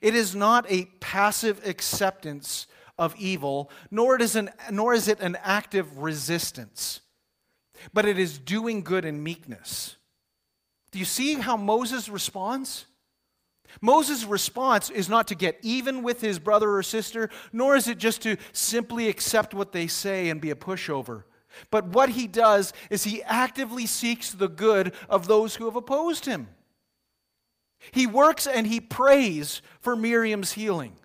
It 0.00 0.14
is 0.14 0.34
not 0.34 0.66
a 0.68 0.84
passive 1.00 1.66
acceptance 1.66 2.66
of 2.98 3.16
evil, 3.16 3.70
nor, 3.90 4.14
it 4.16 4.22
is 4.22 4.36
an, 4.36 4.50
nor 4.70 4.94
is 4.94 5.08
it 5.08 5.20
an 5.20 5.36
active 5.42 5.98
resistance, 5.98 7.00
but 7.92 8.04
it 8.04 8.18
is 8.18 8.38
doing 8.38 8.82
good 8.82 9.04
in 9.04 9.22
meekness. 9.22 9.96
Do 10.92 10.98
you 10.98 11.04
see 11.04 11.34
how 11.34 11.56
Moses 11.56 12.08
responds? 12.08 12.84
Moses' 13.80 14.24
response 14.24 14.90
is 14.90 15.08
not 15.08 15.28
to 15.28 15.34
get 15.34 15.58
even 15.62 16.02
with 16.02 16.20
his 16.20 16.38
brother 16.38 16.76
or 16.76 16.82
sister, 16.82 17.30
nor 17.52 17.76
is 17.76 17.88
it 17.88 17.98
just 17.98 18.22
to 18.22 18.36
simply 18.52 19.08
accept 19.08 19.54
what 19.54 19.72
they 19.72 19.86
say 19.86 20.28
and 20.28 20.40
be 20.40 20.50
a 20.50 20.54
pushover. 20.54 21.24
But 21.70 21.88
what 21.88 22.10
he 22.10 22.26
does 22.26 22.72
is 22.90 23.04
he 23.04 23.22
actively 23.24 23.86
seeks 23.86 24.30
the 24.30 24.48
good 24.48 24.94
of 25.08 25.26
those 25.26 25.56
who 25.56 25.66
have 25.66 25.76
opposed 25.76 26.26
him. 26.26 26.48
He 27.90 28.06
works 28.06 28.46
and 28.46 28.66
he 28.66 28.80
prays 28.80 29.60
for 29.80 29.96
Miriam's 29.96 30.52
healing. 30.52 30.96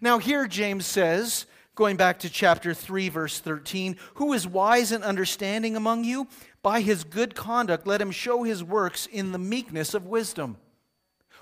Now, 0.00 0.18
here 0.18 0.46
James 0.46 0.86
says, 0.86 1.46
going 1.74 1.96
back 1.96 2.18
to 2.20 2.30
chapter 2.30 2.74
3, 2.74 3.08
verse 3.10 3.38
13, 3.38 3.96
Who 4.14 4.32
is 4.32 4.46
wise 4.46 4.92
and 4.92 5.04
understanding 5.04 5.76
among 5.76 6.04
you? 6.04 6.28
By 6.62 6.80
his 6.80 7.04
good 7.04 7.34
conduct, 7.34 7.86
let 7.86 8.00
him 8.00 8.10
show 8.10 8.42
his 8.42 8.64
works 8.64 9.06
in 9.06 9.32
the 9.32 9.38
meekness 9.38 9.94
of 9.94 10.06
wisdom. 10.06 10.56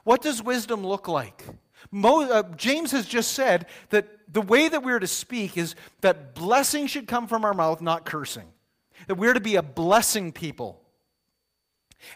What 0.04 0.22
does 0.22 0.42
wisdom 0.42 0.86
look 0.86 1.08
like? 1.08 1.44
Mo, 1.90 2.22
uh, 2.22 2.42
James 2.56 2.92
has 2.92 3.06
just 3.06 3.32
said 3.32 3.66
that 3.90 4.06
the 4.32 4.40
way 4.40 4.68
that 4.68 4.82
we're 4.82 4.98
to 4.98 5.06
speak 5.06 5.56
is 5.56 5.74
that 6.00 6.34
blessing 6.34 6.86
should 6.86 7.06
come 7.06 7.26
from 7.26 7.44
our 7.44 7.54
mouth, 7.54 7.80
not 7.80 8.04
cursing. 8.04 8.46
That 9.06 9.16
we're 9.16 9.34
to 9.34 9.40
be 9.40 9.56
a 9.56 9.62
blessing 9.62 10.32
people. 10.32 10.80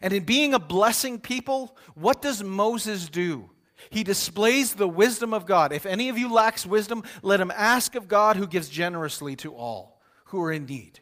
And 0.01 0.13
in 0.13 0.25
being 0.25 0.55
a 0.55 0.59
blessing 0.59 1.19
people, 1.19 1.77
what 1.95 2.23
does 2.23 2.43
Moses 2.43 3.09
do? 3.09 3.51
He 3.91 4.05
displays 4.05 4.75
the 4.75 4.89
wisdom 4.89 5.33
of 5.33 5.47
God. 5.47 5.73
If 5.73 5.87
any 5.87 6.09
of 6.09 6.19
you 6.19 6.33
lacks 6.33 6.67
wisdom, 6.67 7.05
let 7.23 7.41
him 7.41 7.53
ask 7.55 7.95
of 7.95 8.09
God 8.09 8.37
who 8.37 8.47
gives 8.47 8.69
generously 8.69 9.37
to 9.37 9.55
all 9.55 10.01
who 10.27 10.43
are 10.43 10.53
in 10.53 10.67
need. 10.67 11.01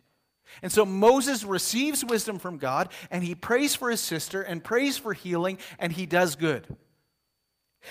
And 0.63 0.73
so 0.73 0.85
Moses 0.85 1.45
receives 1.45 2.05
wisdom 2.05 2.39
from 2.39 2.59
God, 2.59 2.91
and 3.11 3.23
he 3.23 3.35
prays 3.35 3.75
for 3.75 3.91
his 3.91 4.01
sister 4.01 4.43
and 4.43 4.65
prays 4.65 4.97
for 4.97 5.13
healing, 5.13 5.59
and 5.79 5.93
he 5.93 6.07
does 6.07 6.37
good. 6.37 6.67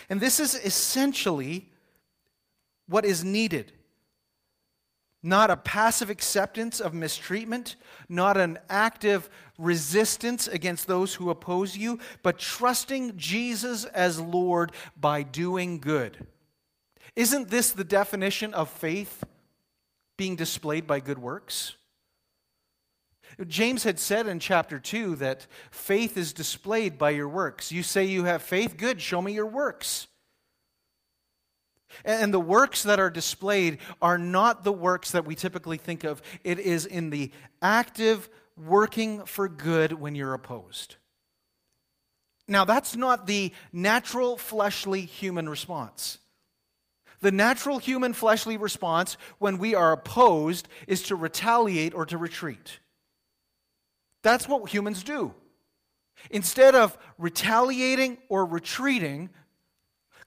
And 0.09 0.19
this 0.19 0.39
is 0.39 0.55
essentially 0.55 1.69
what 2.87 3.05
is 3.05 3.23
needed. 3.23 3.71
Not 5.23 5.49
a 5.49 5.57
passive 5.57 6.11
acceptance 6.11 6.79
of 6.79 6.93
mistreatment, 6.93 7.77
not 8.07 8.37
an 8.37 8.59
active 8.69 9.27
resistance 9.57 10.47
against 10.47 10.85
those 10.85 11.15
who 11.15 11.31
oppose 11.31 11.75
you, 11.75 11.99
but 12.21 12.37
trusting 12.37 13.17
Jesus 13.17 13.85
as 13.85 14.19
Lord 14.19 14.71
by 14.95 15.23
doing 15.23 15.79
good. 15.79 16.27
Isn't 17.15 17.49
this 17.49 17.71
the 17.71 17.83
definition 17.83 18.53
of 18.53 18.69
faith 18.69 19.23
being 20.17 20.35
displayed 20.35 20.85
by 20.85 20.99
good 20.99 21.17
works? 21.17 21.75
James 23.47 23.83
had 23.83 23.99
said 23.99 24.27
in 24.27 24.39
chapter 24.39 24.79
2 24.79 25.17
that 25.17 25.47
faith 25.71 26.17
is 26.17 26.33
displayed 26.33 26.97
by 26.97 27.09
your 27.09 27.27
works. 27.27 27.71
You 27.71 27.83
say 27.83 28.05
you 28.05 28.23
have 28.23 28.41
faith? 28.41 28.77
Good, 28.77 29.01
show 29.01 29.21
me 29.21 29.33
your 29.33 29.45
works. 29.45 30.07
And 32.03 32.33
the 32.33 32.39
works 32.39 32.83
that 32.83 32.99
are 32.99 33.09
displayed 33.09 33.77
are 34.01 34.17
not 34.17 34.63
the 34.63 34.73
works 34.73 35.11
that 35.11 35.25
we 35.25 35.35
typically 35.35 35.77
think 35.77 36.03
of. 36.03 36.21
It 36.43 36.59
is 36.59 36.85
in 36.85 37.09
the 37.09 37.31
active 37.61 38.29
working 38.57 39.25
for 39.25 39.47
good 39.47 39.93
when 39.93 40.15
you're 40.15 40.33
opposed. 40.33 40.95
Now, 42.47 42.65
that's 42.65 42.95
not 42.95 43.27
the 43.27 43.51
natural 43.73 44.37
fleshly 44.37 45.01
human 45.01 45.49
response. 45.49 46.19
The 47.21 47.31
natural 47.31 47.79
human 47.79 48.13
fleshly 48.13 48.57
response 48.57 49.17
when 49.39 49.57
we 49.57 49.73
are 49.73 49.91
opposed 49.91 50.67
is 50.87 51.01
to 51.03 51.15
retaliate 51.15 51.93
or 51.93 52.05
to 52.05 52.17
retreat. 52.17 52.79
That's 54.25 54.47
what 54.47 54.67
humans 54.71 55.03
do. 55.03 55.35
Instead 56.31 56.73
of 56.73 56.97
retaliating 57.19 58.17
or 58.27 58.43
retreating, 58.43 59.29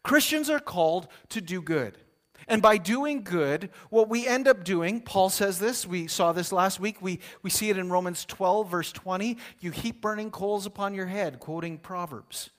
Christians 0.04 0.48
are 0.48 0.60
called 0.60 1.08
to 1.30 1.40
do 1.40 1.60
good. 1.60 1.98
And 2.46 2.62
by 2.62 2.76
doing 2.78 3.24
good, 3.24 3.70
what 3.90 4.08
we 4.08 4.24
end 4.24 4.46
up 4.46 4.62
doing, 4.62 5.00
Paul 5.00 5.30
says 5.30 5.58
this, 5.58 5.84
we 5.84 6.06
saw 6.06 6.30
this 6.30 6.52
last 6.52 6.78
week, 6.78 7.02
we, 7.02 7.18
we 7.42 7.50
see 7.50 7.70
it 7.70 7.76
in 7.76 7.90
Romans 7.90 8.24
12, 8.24 8.70
verse 8.70 8.92
20. 8.92 9.36
You 9.58 9.72
heap 9.72 10.00
burning 10.00 10.30
coals 10.30 10.64
upon 10.64 10.94
your 10.94 11.06
head, 11.06 11.40
quoting 11.40 11.76
Proverbs. 11.76 12.50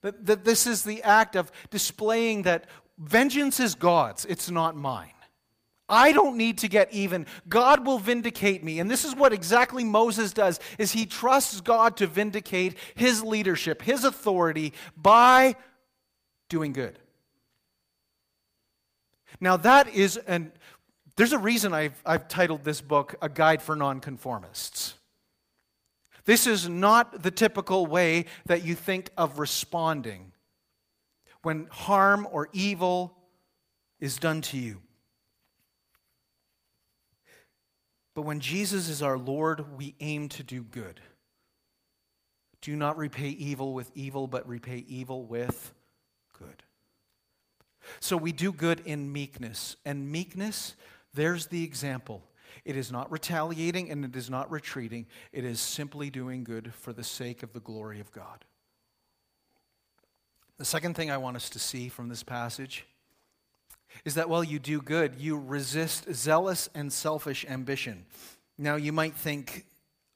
That, 0.00 0.24
that 0.24 0.44
this 0.44 0.66
is 0.66 0.84
the 0.84 1.02
act 1.02 1.36
of 1.36 1.52
displaying 1.68 2.44
that 2.44 2.64
vengeance 2.96 3.60
is 3.60 3.74
God's, 3.74 4.24
it's 4.24 4.50
not 4.50 4.74
mine. 4.74 5.12
I 5.88 6.12
don't 6.12 6.36
need 6.36 6.58
to 6.58 6.68
get 6.68 6.92
even. 6.92 7.26
God 7.48 7.86
will 7.86 7.98
vindicate 7.98 8.64
me. 8.64 8.80
And 8.80 8.90
this 8.90 9.04
is 9.04 9.14
what 9.14 9.32
exactly 9.32 9.84
Moses 9.84 10.32
does 10.32 10.58
is 10.78 10.92
he 10.92 11.06
trusts 11.06 11.60
God 11.60 11.96
to 11.98 12.06
vindicate 12.06 12.76
his 12.94 13.22
leadership, 13.22 13.82
his 13.82 14.04
authority 14.04 14.72
by 14.96 15.56
doing 16.48 16.72
good. 16.72 16.98
Now 19.40 19.56
that 19.58 19.94
is 19.94 20.16
an 20.16 20.52
there's 21.16 21.32
a 21.32 21.38
reason 21.38 21.74
I've, 21.74 22.00
I've 22.06 22.26
titled 22.26 22.64
this 22.64 22.80
book 22.80 23.14
A 23.20 23.28
Guide 23.28 23.60
for 23.60 23.76
Nonconformists. 23.76 24.94
This 26.24 26.46
is 26.46 26.68
not 26.68 27.22
the 27.22 27.30
typical 27.30 27.86
way 27.86 28.26
that 28.46 28.64
you 28.64 28.74
think 28.74 29.10
of 29.16 29.38
responding 29.38 30.32
when 31.42 31.66
harm 31.70 32.26
or 32.30 32.48
evil 32.52 33.16
is 34.00 34.16
done 34.16 34.40
to 34.42 34.56
you. 34.56 34.80
But 38.14 38.22
when 38.22 38.40
Jesus 38.40 38.88
is 38.88 39.02
our 39.02 39.18
Lord, 39.18 39.76
we 39.76 39.94
aim 40.00 40.28
to 40.30 40.42
do 40.42 40.62
good. 40.62 41.00
Do 42.60 42.76
not 42.76 42.96
repay 42.96 43.28
evil 43.28 43.72
with 43.72 43.90
evil, 43.94 44.26
but 44.26 44.46
repay 44.46 44.84
evil 44.86 45.24
with 45.24 45.72
good. 46.38 46.62
So 48.00 48.16
we 48.16 48.32
do 48.32 48.52
good 48.52 48.80
in 48.84 49.12
meekness. 49.12 49.76
And 49.84 50.10
meekness, 50.10 50.76
there's 51.14 51.46
the 51.46 51.64
example. 51.64 52.22
It 52.64 52.76
is 52.76 52.92
not 52.92 53.10
retaliating 53.10 53.90
and 53.90 54.04
it 54.04 54.14
is 54.14 54.30
not 54.30 54.50
retreating. 54.50 55.06
It 55.32 55.44
is 55.44 55.60
simply 55.60 56.10
doing 56.10 56.44
good 56.44 56.72
for 56.74 56.92
the 56.92 57.02
sake 57.02 57.42
of 57.42 57.52
the 57.52 57.60
glory 57.60 57.98
of 57.98 58.12
God. 58.12 58.44
The 60.58 60.64
second 60.64 60.94
thing 60.94 61.10
I 61.10 61.16
want 61.16 61.36
us 61.36 61.50
to 61.50 61.58
see 61.58 61.88
from 61.88 62.08
this 62.08 62.22
passage 62.22 62.86
is 64.04 64.14
that 64.14 64.28
while 64.28 64.44
you 64.44 64.58
do 64.58 64.80
good, 64.80 65.16
you 65.18 65.38
resist 65.38 66.12
zealous 66.12 66.68
and 66.74 66.92
selfish 66.92 67.44
ambition. 67.48 68.04
Now, 68.58 68.76
you 68.76 68.92
might 68.92 69.14
think, 69.14 69.66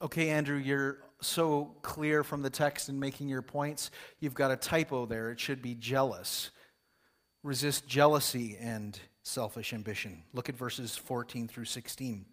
okay, 0.01 0.29
Andrew, 0.29 0.57
you're 0.57 0.99
so 1.21 1.75
clear 1.81 2.23
from 2.23 2.41
the 2.41 2.49
text 2.49 2.89
and 2.89 2.99
making 2.99 3.27
your 3.27 3.41
points. 3.41 3.91
You've 4.19 4.33
got 4.33 4.51
a 4.51 4.55
typo 4.55 5.05
there. 5.05 5.31
It 5.31 5.39
should 5.39 5.61
be 5.61 5.75
jealous. 5.75 6.51
Resist 7.43 7.87
jealousy 7.87 8.57
and 8.59 8.99
selfish 9.23 9.73
ambition. 9.73 10.23
Look 10.33 10.49
at 10.49 10.55
verses 10.55 10.95
14 10.95 11.47
through 11.47 11.65
16. 11.65 12.25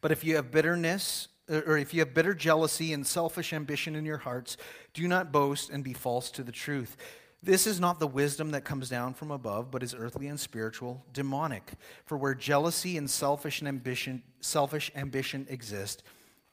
But 0.00 0.12
if 0.12 0.24
you 0.24 0.36
have 0.36 0.50
bitterness, 0.50 1.28
er, 1.50 1.64
or 1.66 1.78
if 1.78 1.94
you 1.94 2.00
have 2.00 2.14
bitter 2.14 2.34
jealousy 2.34 2.92
and 2.92 3.06
selfish 3.06 3.52
ambition 3.52 3.96
in 3.96 4.04
your 4.04 4.18
hearts, 4.18 4.56
do 4.92 5.08
not 5.08 5.32
boast 5.32 5.70
and 5.70 5.82
be 5.82 5.92
false 5.92 6.30
to 6.32 6.42
the 6.42 6.52
truth. 6.52 6.96
This 7.44 7.66
is 7.66 7.78
not 7.78 8.00
the 8.00 8.06
wisdom 8.06 8.52
that 8.52 8.64
comes 8.64 8.88
down 8.88 9.12
from 9.12 9.30
above, 9.30 9.70
but 9.70 9.82
is 9.82 9.94
earthly 9.94 10.28
and 10.28 10.40
spiritual, 10.40 11.04
demonic. 11.12 11.72
For 12.06 12.16
where 12.16 12.34
jealousy 12.34 12.96
and 12.96 13.08
selfish 13.08 13.62
ambition, 13.62 14.22
selfish 14.40 14.90
ambition 14.96 15.46
exist, 15.50 16.04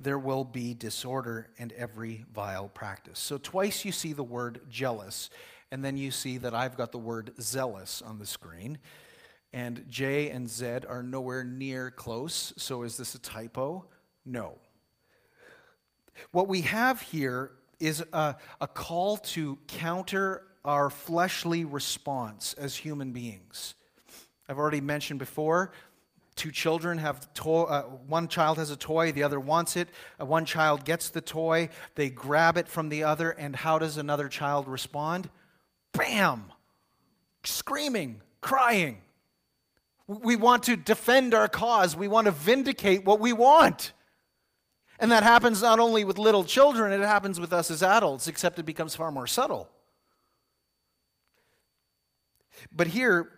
there 0.02 0.20
will 0.20 0.44
be 0.44 0.74
disorder 0.74 1.48
and 1.58 1.72
every 1.74 2.26
vile 2.34 2.68
practice. 2.68 3.20
So 3.20 3.38
twice 3.38 3.86
you 3.86 3.94
see 3.94 4.12
the 4.12 4.24
word 4.24 4.60
jealous, 4.70 5.30
and 5.72 5.82
then 5.82 5.96
you 5.96 6.12
see 6.12 6.38
that 6.40 6.54
I've 6.54 6.76
got 6.76 6.92
the 6.92 6.98
word 6.98 7.32
zealous 7.40 8.02
on 8.02 8.20
the 8.20 8.26
screen. 8.26 8.78
And 9.54 9.86
J 9.88 10.30
and 10.30 10.50
Z 10.50 10.80
are 10.90 11.04
nowhere 11.04 11.46
near 11.46 11.90
close. 11.90 12.54
So 12.58 12.84
is 12.84 12.98
this 12.98 13.16
a 13.16 13.20
typo? 13.20 13.86
No. 14.26 14.58
What 16.34 16.50
we 16.50 16.62
have 16.62 17.02
here 17.02 17.52
is 17.80 18.04
a, 18.12 18.36
a 18.60 18.68
call 18.68 19.16
to 19.18 19.58
counter 19.68 20.44
our 20.64 20.90
fleshly 20.90 21.66
response 21.66 22.54
as 22.54 22.76
human 22.76 23.12
beings. 23.12 23.76
I've 24.48 24.58
already 24.58 24.82
mentioned 24.82 25.20
before 25.20 25.72
two 26.36 26.52
children 26.52 26.98
have 26.98 27.28
uh, 27.46 27.82
one 28.08 28.28
child 28.28 28.58
has 28.58 28.72
a 28.72 28.76
toy 28.76 29.12
the 29.12 29.24
other 29.24 29.40
wants 29.40 29.76
it 29.76 29.90
uh, 30.20 30.26
one 30.26 30.46
child 30.46 30.86
gets 30.86 31.10
the 31.10 31.20
toy 31.20 31.68
they 31.96 32.10
grab 32.10 32.58
it 32.58 32.70
from 32.70 32.88
the 32.88 33.04
other 33.04 33.32
and 33.32 33.54
how 33.54 33.78
does 33.78 33.98
another 33.98 34.30
child 34.30 34.68
respond 34.68 35.30
bam 35.92 36.46
screaming, 37.44 38.22
crying. 38.42 39.02
We 40.08 40.36
want 40.36 40.64
to 40.64 40.76
defend 40.76 41.34
our 41.34 41.48
cause. 41.48 41.96
We 41.96 42.08
want 42.08 42.26
to 42.26 42.32
vindicate 42.32 43.06
what 43.06 43.20
we 43.20 43.34
want. 43.34 43.94
And 45.00 45.12
that 45.12 45.24
happens 45.24 45.62
not 45.62 45.80
only 45.80 46.04
with 46.04 46.18
little 46.18 46.44
children, 46.44 46.92
it 46.92 47.04
happens 47.06 47.40
with 47.40 47.54
us 47.54 47.72
as 47.72 47.82
adults, 47.82 48.28
except 48.28 48.60
it 48.60 48.66
becomes 48.66 48.96
far 48.96 49.12
more 49.12 49.28
subtle. 49.28 49.70
But 52.72 52.88
here, 52.88 53.32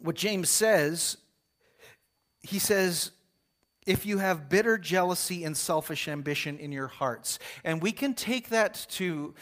what 0.00 0.16
James 0.16 0.48
says, 0.48 1.16
he 2.42 2.58
says, 2.58 3.10
if 3.86 4.04
you 4.04 4.18
have 4.18 4.50
bitter 4.50 4.76
jealousy 4.76 5.44
and 5.44 5.56
selfish 5.56 6.08
ambition 6.08 6.58
in 6.58 6.70
your 6.72 6.88
hearts. 6.88 7.38
And 7.64 7.82
we 7.82 7.90
can 7.90 8.12
take 8.12 8.50
that 8.50 8.86
to 8.90 9.34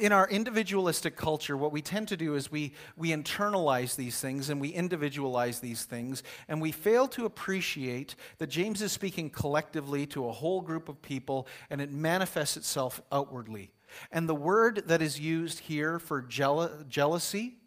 in 0.00 0.12
our 0.12 0.26
individualistic 0.28 1.14
culture, 1.14 1.56
what 1.58 1.72
we 1.72 1.82
tend 1.82 2.08
to 2.08 2.16
do 2.16 2.34
is 2.34 2.50
we, 2.50 2.72
we 2.96 3.10
internalize 3.10 3.96
these 3.96 4.18
things 4.18 4.48
and 4.48 4.58
we 4.58 4.70
individualize 4.70 5.60
these 5.60 5.84
things, 5.84 6.22
and 6.48 6.60
we 6.60 6.72
fail 6.72 7.06
to 7.08 7.26
appreciate 7.26 8.14
that 8.38 8.48
James 8.48 8.80
is 8.80 8.92
speaking 8.92 9.28
collectively 9.28 10.06
to 10.06 10.26
a 10.26 10.32
whole 10.32 10.62
group 10.62 10.88
of 10.88 11.02
people, 11.02 11.46
and 11.68 11.82
it 11.82 11.92
manifests 11.92 12.56
itself 12.56 13.02
outwardly. 13.12 13.70
And 14.10 14.26
the 14.26 14.34
word 14.34 14.84
that 14.86 15.02
is 15.02 15.20
used 15.20 15.60
here 15.60 15.98
for 15.98 16.22
jeal- 16.22 16.84
jealousy, 16.88 17.58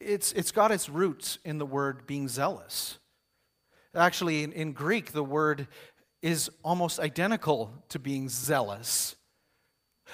it's, 0.00 0.32
it's 0.32 0.50
got 0.50 0.72
its 0.72 0.88
roots 0.88 1.38
in 1.44 1.58
the 1.58 1.66
word 1.66 2.06
being 2.06 2.28
zealous. 2.28 2.98
Actually, 3.94 4.42
in, 4.42 4.52
in 4.52 4.72
Greek, 4.72 5.12
the 5.12 5.24
word 5.24 5.68
is 6.22 6.50
almost 6.62 6.98
identical 6.98 7.72
to 7.88 7.98
being 7.98 8.28
zealous. 8.28 9.16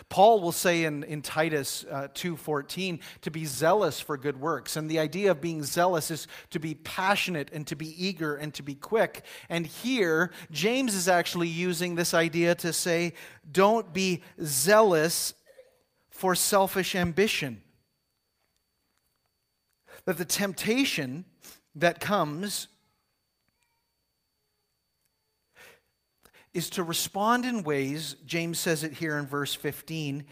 Paul 0.08 0.40
will 0.40 0.52
say 0.52 0.84
in, 0.84 1.04
in 1.04 1.22
Titus 1.22 1.84
uh, 1.90 2.08
2.14 2.14 3.00
to 3.22 3.30
be 3.30 3.44
zealous 3.44 4.00
for 4.00 4.16
good 4.16 4.38
works. 4.38 4.76
And 4.76 4.90
the 4.90 4.98
idea 4.98 5.30
of 5.30 5.40
being 5.40 5.62
zealous 5.62 6.10
is 6.10 6.26
to 6.50 6.58
be 6.58 6.74
passionate 6.74 7.50
and 7.52 7.66
to 7.68 7.76
be 7.76 8.04
eager 8.04 8.36
and 8.36 8.52
to 8.54 8.62
be 8.62 8.74
quick. 8.74 9.24
And 9.48 9.66
here, 9.66 10.32
James 10.50 10.94
is 10.94 11.08
actually 11.08 11.48
using 11.48 11.94
this 11.94 12.12
idea 12.12 12.54
to 12.56 12.72
say, 12.72 13.14
don't 13.50 13.92
be 13.92 14.22
zealous 14.42 15.34
for 16.10 16.34
selfish 16.34 16.94
ambition. 16.94 17.62
That 20.06 20.18
the 20.18 20.24
temptation 20.24 21.24
that 21.74 22.00
comes 22.00 22.68
is 26.54 26.70
to 26.70 26.82
respond 26.82 27.44
in 27.44 27.62
ways, 27.64 28.16
James 28.24 28.58
says 28.58 28.82
it 28.82 28.94
here 28.94 29.18
in 29.18 29.26
verse 29.26 29.54
15, 29.54 30.24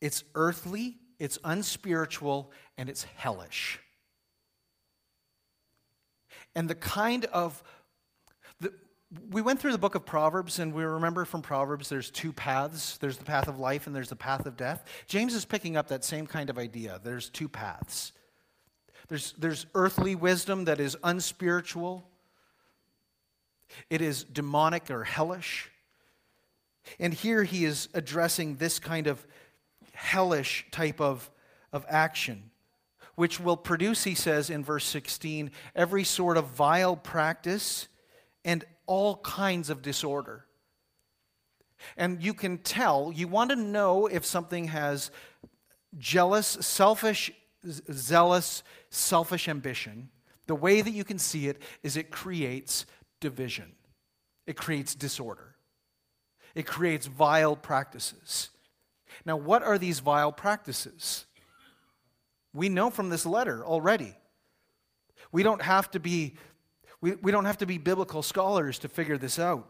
it's 0.00 0.24
earthly, 0.34 0.96
it's 1.18 1.38
unspiritual, 1.44 2.50
and 2.78 2.88
it's 2.88 3.04
hellish. 3.16 3.78
And 6.54 6.70
the 6.70 6.74
kind 6.74 7.26
of 7.26 7.62
we 9.30 9.42
went 9.42 9.60
through 9.60 9.72
the 9.72 9.78
book 9.78 9.94
of 9.94 10.04
Proverbs, 10.04 10.58
and 10.58 10.72
we 10.72 10.82
remember 10.82 11.24
from 11.24 11.42
Proverbs 11.42 11.88
there's 11.88 12.10
two 12.10 12.32
paths 12.32 12.98
there's 12.98 13.16
the 13.18 13.24
path 13.24 13.48
of 13.48 13.58
life, 13.58 13.86
and 13.86 13.94
there's 13.94 14.08
the 14.08 14.16
path 14.16 14.46
of 14.46 14.56
death. 14.56 14.84
James 15.06 15.34
is 15.34 15.44
picking 15.44 15.76
up 15.76 15.88
that 15.88 16.04
same 16.04 16.26
kind 16.26 16.50
of 16.50 16.58
idea. 16.58 17.00
There's 17.04 17.28
two 17.28 17.48
paths. 17.48 18.12
There's, 19.08 19.34
there's 19.38 19.66
earthly 19.74 20.14
wisdom 20.14 20.64
that 20.64 20.80
is 20.80 20.96
unspiritual, 21.02 22.04
it 23.90 24.00
is 24.00 24.24
demonic 24.24 24.90
or 24.90 25.04
hellish. 25.04 25.70
And 26.98 27.14
here 27.14 27.44
he 27.44 27.64
is 27.64 27.88
addressing 27.94 28.56
this 28.56 28.78
kind 28.78 29.06
of 29.06 29.26
hellish 29.92 30.66
type 30.70 31.00
of, 31.00 31.30
of 31.72 31.84
action, 31.88 32.50
which 33.14 33.40
will 33.40 33.56
produce, 33.56 34.04
he 34.04 34.14
says 34.14 34.50
in 34.50 34.62
verse 34.62 34.84
16, 34.84 35.50
every 35.74 36.04
sort 36.04 36.36
of 36.36 36.46
vile 36.48 36.96
practice 36.96 37.88
and 38.44 38.64
all 38.86 39.16
kinds 39.16 39.70
of 39.70 39.82
disorder. 39.82 40.44
And 41.96 42.22
you 42.22 42.34
can 42.34 42.58
tell, 42.58 43.12
you 43.14 43.28
want 43.28 43.50
to 43.50 43.56
know 43.56 44.06
if 44.06 44.24
something 44.24 44.68
has 44.68 45.10
jealous, 45.98 46.46
selfish, 46.46 47.30
zealous, 47.66 48.62
selfish 48.90 49.48
ambition. 49.48 50.10
The 50.46 50.54
way 50.54 50.80
that 50.80 50.90
you 50.90 51.04
can 51.04 51.18
see 51.18 51.48
it 51.48 51.60
is 51.82 51.96
it 51.96 52.10
creates 52.10 52.86
division, 53.20 53.72
it 54.46 54.56
creates 54.56 54.94
disorder, 54.94 55.54
it 56.54 56.66
creates 56.66 57.06
vile 57.06 57.56
practices. 57.56 58.50
Now, 59.24 59.36
what 59.36 59.62
are 59.62 59.78
these 59.78 60.00
vile 60.00 60.32
practices? 60.32 61.26
We 62.52 62.68
know 62.68 62.90
from 62.90 63.10
this 63.10 63.24
letter 63.26 63.64
already. 63.64 64.14
We 65.32 65.42
don't 65.42 65.62
have 65.62 65.90
to 65.92 66.00
be, 66.00 66.34
we, 67.00 67.14
we 67.16 67.32
don't 67.32 67.44
have 67.44 67.58
to 67.58 67.66
be 67.66 67.78
biblical 67.78 68.22
scholars 68.22 68.78
to 68.80 68.88
figure 68.88 69.18
this 69.18 69.38
out. 69.38 69.68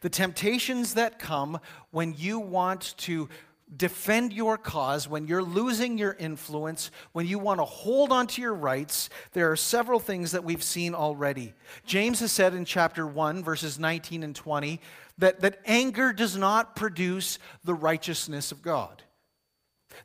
The 0.00 0.10
temptations 0.10 0.94
that 0.94 1.18
come 1.18 1.60
when 1.90 2.14
you 2.16 2.38
want 2.38 2.94
to 2.98 3.28
defend 3.76 4.32
your 4.32 4.56
cause, 4.56 5.08
when 5.08 5.26
you're 5.26 5.42
losing 5.42 5.98
your 5.98 6.16
influence, 6.18 6.90
when 7.12 7.26
you 7.26 7.38
want 7.38 7.60
to 7.60 7.64
hold 7.64 8.12
on 8.12 8.26
to 8.28 8.42
your 8.42 8.54
rights, 8.54 9.10
there 9.32 9.50
are 9.50 9.56
several 9.56 10.00
things 10.00 10.32
that 10.32 10.44
we've 10.44 10.62
seen 10.62 10.94
already. 10.94 11.52
James 11.84 12.20
has 12.20 12.32
said 12.32 12.54
in 12.54 12.64
chapter 12.64 13.06
1, 13.06 13.44
verses 13.44 13.78
19 13.78 14.22
and 14.22 14.34
20, 14.34 14.80
that, 15.18 15.40
that 15.40 15.60
anger 15.66 16.12
does 16.12 16.36
not 16.36 16.76
produce 16.76 17.38
the 17.64 17.74
righteousness 17.74 18.52
of 18.52 18.62
God, 18.62 19.02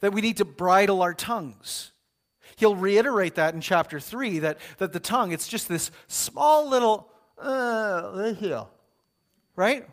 that 0.02 0.14
we 0.14 0.22
need 0.22 0.38
to 0.38 0.46
bridle 0.46 1.02
our 1.02 1.14
tongues. 1.14 1.92
He'll 2.58 2.76
reiterate 2.76 3.36
that 3.36 3.54
in 3.54 3.62
chapter 3.62 4.00
3 4.00 4.40
that, 4.40 4.58
that 4.78 4.94
the 4.94 5.00
tongue, 5.00 5.32
it's 5.32 5.48
just 5.48 5.68
this 5.68 5.92
small 6.08 6.70
little, 6.70 7.10
uh, 7.38 8.34
right? 9.56 9.88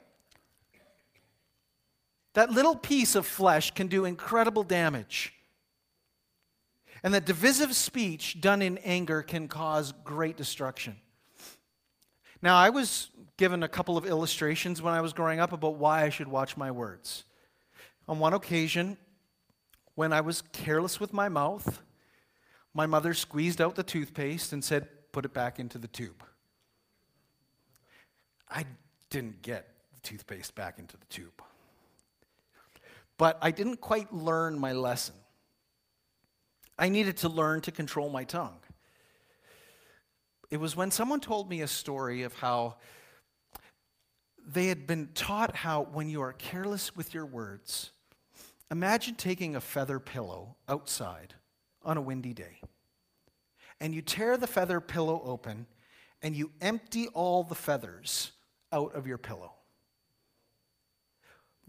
That 2.34 2.50
little 2.50 2.76
piece 2.76 3.14
of 3.14 3.26
flesh 3.26 3.72
can 3.72 3.88
do 3.88 4.04
incredible 4.04 4.62
damage. 4.62 5.32
And 7.02 7.14
that 7.14 7.24
divisive 7.24 7.74
speech 7.74 8.40
done 8.40 8.62
in 8.62 8.78
anger 8.78 9.22
can 9.22 9.48
cause 9.48 9.92
great 10.04 10.36
destruction. 10.36 10.96
Now, 12.42 12.56
I 12.56 12.70
was 12.70 13.08
given 13.36 13.62
a 13.62 13.68
couple 13.68 13.96
of 13.96 14.06
illustrations 14.06 14.80
when 14.80 14.94
I 14.94 15.00
was 15.00 15.12
growing 15.12 15.40
up 15.40 15.52
about 15.52 15.76
why 15.76 16.04
I 16.04 16.10
should 16.10 16.28
watch 16.28 16.56
my 16.56 16.70
words. 16.70 17.24
On 18.06 18.18
one 18.18 18.34
occasion, 18.34 18.96
when 19.94 20.12
I 20.12 20.20
was 20.20 20.42
careless 20.42 21.00
with 21.00 21.12
my 21.12 21.28
mouth, 21.28 21.82
my 22.74 22.86
mother 22.86 23.14
squeezed 23.14 23.60
out 23.60 23.74
the 23.74 23.82
toothpaste 23.82 24.52
and 24.52 24.62
said, 24.62 24.88
Put 25.12 25.24
it 25.24 25.34
back 25.34 25.58
into 25.58 25.76
the 25.76 25.88
tube. 25.88 26.22
I 28.48 28.64
didn't 29.10 29.42
get 29.42 29.74
the 29.92 30.00
toothpaste 30.02 30.54
back 30.54 30.78
into 30.78 30.96
the 30.96 31.06
tube 31.06 31.42
but 33.20 33.36
I 33.42 33.50
didn't 33.50 33.82
quite 33.82 34.14
learn 34.14 34.58
my 34.58 34.72
lesson. 34.72 35.14
I 36.78 36.88
needed 36.88 37.18
to 37.18 37.28
learn 37.28 37.60
to 37.60 37.70
control 37.70 38.08
my 38.08 38.24
tongue. 38.24 38.56
It 40.50 40.56
was 40.56 40.74
when 40.74 40.90
someone 40.90 41.20
told 41.20 41.50
me 41.50 41.60
a 41.60 41.68
story 41.68 42.22
of 42.22 42.32
how 42.32 42.76
they 44.42 44.68
had 44.68 44.86
been 44.86 45.10
taught 45.14 45.54
how 45.54 45.82
when 45.82 46.08
you 46.08 46.22
are 46.22 46.32
careless 46.32 46.96
with 46.96 47.12
your 47.12 47.26
words, 47.26 47.90
imagine 48.70 49.16
taking 49.16 49.54
a 49.54 49.60
feather 49.60 50.00
pillow 50.00 50.56
outside 50.66 51.34
on 51.84 51.98
a 51.98 52.00
windy 52.00 52.32
day, 52.32 52.62
and 53.82 53.94
you 53.94 54.00
tear 54.00 54.38
the 54.38 54.46
feather 54.46 54.80
pillow 54.80 55.20
open 55.26 55.66
and 56.22 56.34
you 56.34 56.52
empty 56.62 57.08
all 57.08 57.42
the 57.42 57.54
feathers 57.54 58.32
out 58.72 58.94
of 58.94 59.06
your 59.06 59.18
pillow 59.18 59.59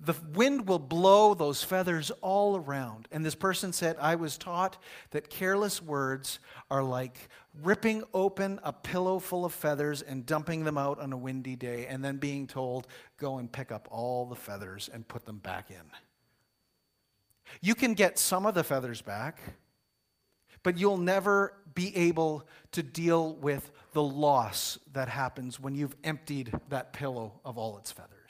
the 0.04 0.16
wind 0.34 0.68
will 0.68 0.80
blow 0.80 1.36
those 1.36 1.64
feathers 1.64 2.12
all 2.22 2.58
around. 2.58 3.08
And 3.12 3.24
this 3.24 3.36
person 3.36 3.72
said, 3.72 3.98
I 4.00 4.16
was 4.16 4.38
taught 4.38 4.82
that 5.12 5.30
careless 5.30 5.82
words 5.82 6.40
are 6.72 6.84
like 6.84 7.30
ripping 7.62 8.04
open 8.14 8.60
a 8.64 8.74
pillow 8.74 9.20
full 9.20 9.46
of 9.46 9.54
feathers 9.54 10.02
and 10.02 10.26
dumping 10.26 10.64
them 10.64 10.78
out 10.78 11.00
on 11.00 11.14
a 11.14 11.18
windy 11.18 11.56
day, 11.56 11.86
and 11.86 12.04
then 12.04 12.18
being 12.18 12.48
told, 12.48 12.88
go 13.18 13.38
and 13.38 13.52
pick 13.52 13.72
up 13.72 13.88
all 13.92 14.26
the 14.26 14.36
feathers 14.36 14.90
and 14.92 15.08
put 15.08 15.26
them 15.26 15.38
back 15.38 15.70
in. 15.70 15.92
You 17.62 17.76
can 17.76 17.94
get 17.94 18.18
some 18.18 18.46
of 18.46 18.56
the 18.56 18.64
feathers 18.64 19.02
back, 19.02 19.40
but 20.64 20.78
you'll 20.78 20.98
never 20.98 21.54
be 21.76 21.96
able 21.96 22.48
to 22.72 22.82
deal 22.82 23.36
with 23.36 23.72
the 23.94 24.04
loss 24.04 24.80
that 24.94 25.10
happens 25.10 25.60
when 25.60 25.76
you've 25.76 25.96
emptied 26.04 26.54
that 26.70 26.94
pillow 26.94 27.40
of 27.46 27.58
all 27.58 27.78
its 27.78 27.92
feathers. 27.92 28.21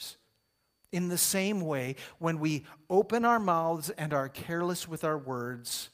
In 0.92 1.08
the 1.08 1.18
same 1.18 1.62
way, 1.62 1.96
when 2.20 2.40
we 2.40 2.66
open 2.90 3.26
our 3.26 3.40
mouths 3.40 3.90
and 3.92 4.14
are 4.14 4.30
careless 4.30 4.88
with 4.88 5.04
our 5.04 5.18
words, 5.18 5.90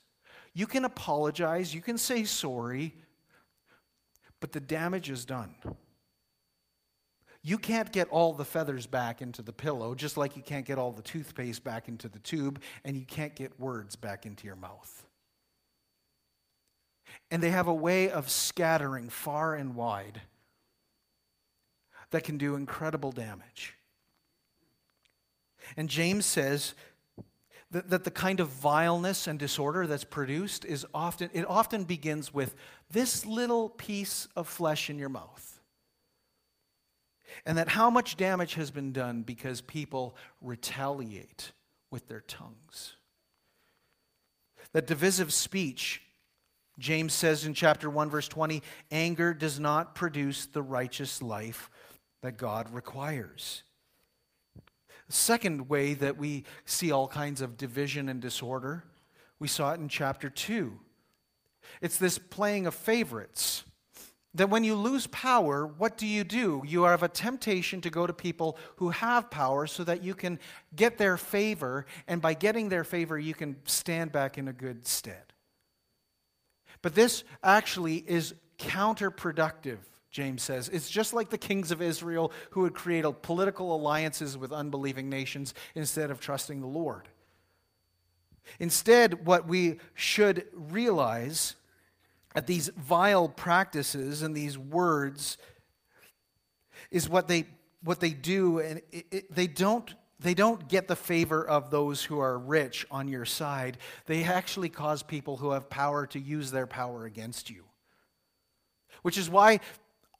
you 0.53 0.65
can 0.65 0.85
apologize, 0.85 1.73
you 1.73 1.81
can 1.81 1.97
say 1.97 2.23
sorry, 2.23 2.95
but 4.39 4.51
the 4.51 4.59
damage 4.59 5.09
is 5.09 5.23
done. 5.25 5.55
You 7.43 7.57
can't 7.57 7.91
get 7.91 8.09
all 8.09 8.33
the 8.33 8.43
feathers 8.43 8.87
back 8.87 9.21
into 9.21 9.41
the 9.41 9.53
pillow, 9.53 9.95
just 9.95 10.17
like 10.17 10.35
you 10.35 10.41
can't 10.41 10.65
get 10.65 10.77
all 10.77 10.91
the 10.91 11.03
toothpaste 11.03 11.63
back 11.63 11.87
into 11.87 12.09
the 12.09 12.19
tube, 12.19 12.61
and 12.83 12.97
you 12.97 13.05
can't 13.05 13.35
get 13.35 13.59
words 13.59 13.95
back 13.95 14.25
into 14.25 14.45
your 14.47 14.57
mouth. 14.57 15.05
and 17.31 17.41
they 17.41 17.49
have 17.49 17.67
a 17.67 17.73
way 17.73 18.09
of 18.09 18.29
scattering 18.29 19.09
far 19.09 19.55
and 19.55 19.75
wide 19.75 20.21
that 22.11 22.23
can 22.23 22.37
do 22.37 22.55
incredible 22.55 23.11
damage. 23.11 23.76
And 25.75 25.89
James 25.89 26.25
says 26.25 26.73
that, 27.71 27.89
that 27.89 28.03
the 28.03 28.11
kind 28.11 28.39
of 28.39 28.49
vileness 28.49 29.27
and 29.27 29.37
disorder 29.37 29.87
that's 29.87 30.03
produced 30.03 30.63
is 30.65 30.85
often, 30.93 31.29
it 31.33 31.45
often 31.47 31.83
begins 31.83 32.33
with 32.33 32.55
this 32.89 33.25
little 33.25 33.69
piece 33.69 34.27
of 34.35 34.47
flesh 34.47 34.89
in 34.89 34.97
your 34.97 35.09
mouth. 35.09 35.59
And 37.45 37.57
that 37.57 37.69
how 37.69 37.89
much 37.89 38.17
damage 38.17 38.55
has 38.55 38.71
been 38.71 38.91
done 38.91 39.21
because 39.21 39.61
people 39.61 40.15
retaliate 40.41 41.51
with 41.91 42.07
their 42.07 42.21
tongues. 42.21 42.95
That 44.73 44.87
divisive 44.87 45.33
speech, 45.33 46.01
James 46.79 47.13
says 47.13 47.45
in 47.45 47.53
chapter 47.53 47.89
1, 47.89 48.09
verse 48.09 48.27
20, 48.27 48.61
anger 48.91 49.33
does 49.33 49.59
not 49.59 49.95
produce 49.95 50.45
the 50.45 50.61
righteous 50.61 51.21
life 51.21 51.69
that 52.21 52.37
God 52.37 52.73
requires. 52.73 53.63
Second 55.09 55.69
way 55.69 55.93
that 55.93 56.17
we 56.17 56.43
see 56.65 56.91
all 56.91 57.07
kinds 57.07 57.41
of 57.41 57.57
division 57.57 58.09
and 58.09 58.21
disorder, 58.21 58.83
we 59.39 59.47
saw 59.47 59.71
it 59.71 59.79
in 59.79 59.87
chapter 59.87 60.29
2. 60.29 60.77
It's 61.81 61.97
this 61.97 62.17
playing 62.17 62.67
of 62.67 62.75
favorites. 62.75 63.63
That 64.33 64.49
when 64.49 64.63
you 64.63 64.75
lose 64.75 65.07
power, 65.07 65.65
what 65.65 65.97
do 65.97 66.05
you 66.05 66.23
do? 66.23 66.61
You 66.65 66.83
have 66.83 67.01
a 67.01 67.07
temptation 67.07 67.81
to 67.81 67.89
go 67.89 68.05
to 68.05 68.13
people 68.13 68.57
who 68.75 68.89
have 68.89 69.31
power 69.31 69.65
so 69.65 69.83
that 69.85 70.03
you 70.03 70.13
can 70.13 70.39
get 70.75 70.97
their 70.97 71.17
favor, 71.17 71.85
and 72.07 72.21
by 72.21 72.33
getting 72.33 72.69
their 72.69 72.83
favor, 72.83 73.17
you 73.17 73.33
can 73.33 73.55
stand 73.65 74.11
back 74.11 74.37
in 74.37 74.47
a 74.47 74.53
good 74.53 74.85
stead. 74.85 75.33
But 76.81 76.93
this 76.93 77.23
actually 77.43 77.97
is 77.97 78.35
counterproductive 78.59 79.79
James 80.11 80.41
says. 80.41 80.69
It's 80.69 80.89
just 80.89 81.13
like 81.13 81.29
the 81.29 81.37
kings 81.37 81.71
of 81.71 81.81
Israel 81.81 82.31
who 82.51 82.61
would 82.61 82.73
create 82.73 83.05
political 83.21 83.75
alliances 83.75 84.37
with 84.37 84.51
unbelieving 84.51 85.09
nations 85.09 85.53
instead 85.75 86.11
of 86.11 86.19
trusting 86.19 86.61
the 86.61 86.67
Lord. 86.67 87.07
Instead, 88.59 89.25
what 89.25 89.47
we 89.47 89.79
should 89.93 90.45
realize 90.53 91.55
at 92.35 92.47
these 92.47 92.69
vile 92.69 93.27
practices 93.27 94.21
and 94.21 94.35
these 94.35 94.57
words 94.57 95.37
is 96.91 97.09
what 97.09 97.27
they, 97.27 97.45
what 97.83 97.99
they 97.99 98.11
do, 98.11 98.59
and 98.59 98.81
it, 98.91 99.05
it, 99.11 99.35
they 99.35 99.47
don't 99.47 99.93
they 100.19 100.33
don't 100.33 100.67
get 100.67 100.87
the 100.87 100.95
favor 100.95 101.47
of 101.47 101.69
those 101.69 102.03
who 102.03 102.19
are 102.19 102.39
rich 102.39 102.87
on 102.89 103.07
your 103.07 103.25
side. 103.25 103.77
They 104.07 104.23
actually 104.23 104.69
cause 104.69 105.03
people 105.03 105.37
who 105.37 105.51
have 105.51 105.69
power 105.69 106.07
to 106.07 106.19
use 106.19 106.49
their 106.49 106.65
power 106.65 107.05
against 107.05 107.51
you. 107.51 107.65
Which 109.03 109.17
is 109.17 109.29
why 109.29 109.59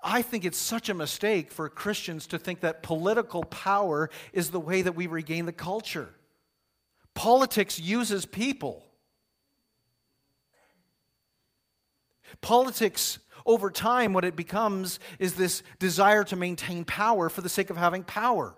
I 0.09 0.21
think 0.21 0.45
it's 0.45 0.57
such 0.57 0.87
a 0.87 0.93
mistake 0.93 1.51
for 1.51 1.67
Christians 1.67 2.27
to 2.27 2.39
think 2.39 2.61
that 2.61 2.81
political 2.81 3.43
power 3.43 4.09
is 4.31 4.51
the 4.51 4.59
way 4.59 4.81
that 4.81 4.95
we 4.95 5.05
regain 5.05 5.45
the 5.45 5.51
culture. 5.51 6.07
Politics 7.13 7.77
uses 7.77 8.25
people. 8.25 8.85
Politics, 12.39 13.19
over 13.45 13.69
time, 13.69 14.13
what 14.13 14.23
it 14.23 14.37
becomes 14.37 15.01
is 15.19 15.33
this 15.33 15.61
desire 15.77 16.23
to 16.23 16.37
maintain 16.37 16.85
power 16.85 17.27
for 17.27 17.41
the 17.41 17.49
sake 17.49 17.69
of 17.69 17.75
having 17.75 18.05
power. 18.05 18.55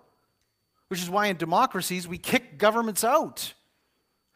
Which 0.86 1.02
is 1.02 1.10
why 1.10 1.26
in 1.26 1.36
democracies 1.36 2.06
we 2.06 2.18
kick 2.18 2.58
governments 2.58 3.02
out. 3.02 3.54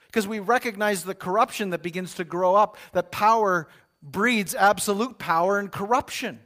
Because 0.06 0.26
we 0.26 0.40
recognize 0.40 1.04
the 1.04 1.14
corruption 1.14 1.70
that 1.70 1.82
begins 1.82 2.14
to 2.14 2.24
grow 2.24 2.56
up, 2.56 2.76
that 2.92 3.12
power 3.12 3.68
breeds 4.02 4.56
absolute 4.56 5.20
power 5.20 5.60
and 5.60 5.70
corruption. 5.70 6.40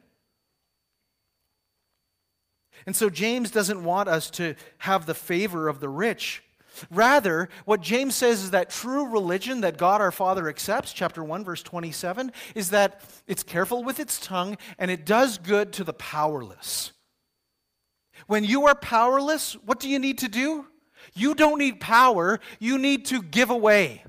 And 2.87 2.97
so 2.97 3.11
James 3.11 3.51
doesn't 3.51 3.83
want 3.83 4.09
us 4.09 4.31
to 4.31 4.55
have 4.79 5.07
the 5.07 5.15
favor 5.15 5.69
of 5.69 5.81
the 5.81 5.89
rich. 5.89 6.43
Rather, 6.91 7.49
what 7.65 7.81
James 7.81 8.15
says 8.15 8.43
is 8.43 8.51
that 8.53 8.71
true 8.71 9.07
religion 9.07 9.63
that 9.63 9.79
God 9.79 10.01
our 10.01 10.13
Father 10.13 10.49
accepts, 10.49 10.93
chapter 10.93 11.25
1, 11.25 11.45
verse 11.45 11.63
27, 11.63 12.33
is 12.55 12.71
that 12.71 13.01
it's 13.27 13.43
careful 13.43 13.83
with 13.83 13.99
its 13.99 14.19
tongue 14.21 14.57
and 14.79 14.91
it 14.91 15.05
does 15.05 15.39
good 15.39 15.73
to 15.75 15.85
the 15.85 15.93
powerless. 15.93 16.93
When 18.27 18.45
you 18.45 18.67
are 18.67 18.75
powerless, 18.75 19.55
what 19.65 19.81
do 19.81 19.89
you 19.89 19.99
need 19.99 20.19
to 20.19 20.29
do? 20.29 20.67
You 21.15 21.35
don't 21.35 21.59
need 21.59 21.81
power, 21.81 22.41
you 22.59 22.79
need 22.79 23.07
to 23.07 23.23
give 23.23 23.51
away. 23.51 24.05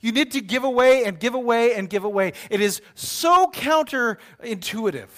You 0.00 0.12
need 0.12 0.32
to 0.32 0.40
give 0.40 0.64
away 0.64 1.04
and 1.04 1.20
give 1.20 1.34
away 1.34 1.74
and 1.74 1.88
give 1.88 2.04
away. 2.04 2.32
It 2.48 2.60
is 2.60 2.80
so 2.94 3.50
counterintuitive. 3.52 5.08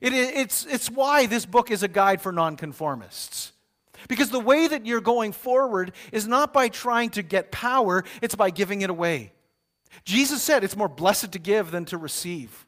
It, 0.00 0.12
it's, 0.12 0.66
it's 0.66 0.90
why 0.90 1.26
this 1.26 1.46
book 1.46 1.70
is 1.70 1.82
a 1.82 1.88
guide 1.88 2.20
for 2.20 2.32
nonconformists. 2.32 3.52
Because 4.08 4.30
the 4.30 4.40
way 4.40 4.66
that 4.66 4.86
you're 4.86 5.00
going 5.00 5.32
forward 5.32 5.92
is 6.12 6.28
not 6.28 6.52
by 6.52 6.68
trying 6.68 7.10
to 7.10 7.22
get 7.22 7.50
power, 7.50 8.04
it's 8.22 8.34
by 8.34 8.50
giving 8.50 8.82
it 8.82 8.90
away. 8.90 9.32
Jesus 10.04 10.42
said 10.42 10.62
it's 10.62 10.76
more 10.76 10.88
blessed 10.88 11.32
to 11.32 11.38
give 11.38 11.70
than 11.70 11.84
to 11.86 11.96
receive. 11.96 12.66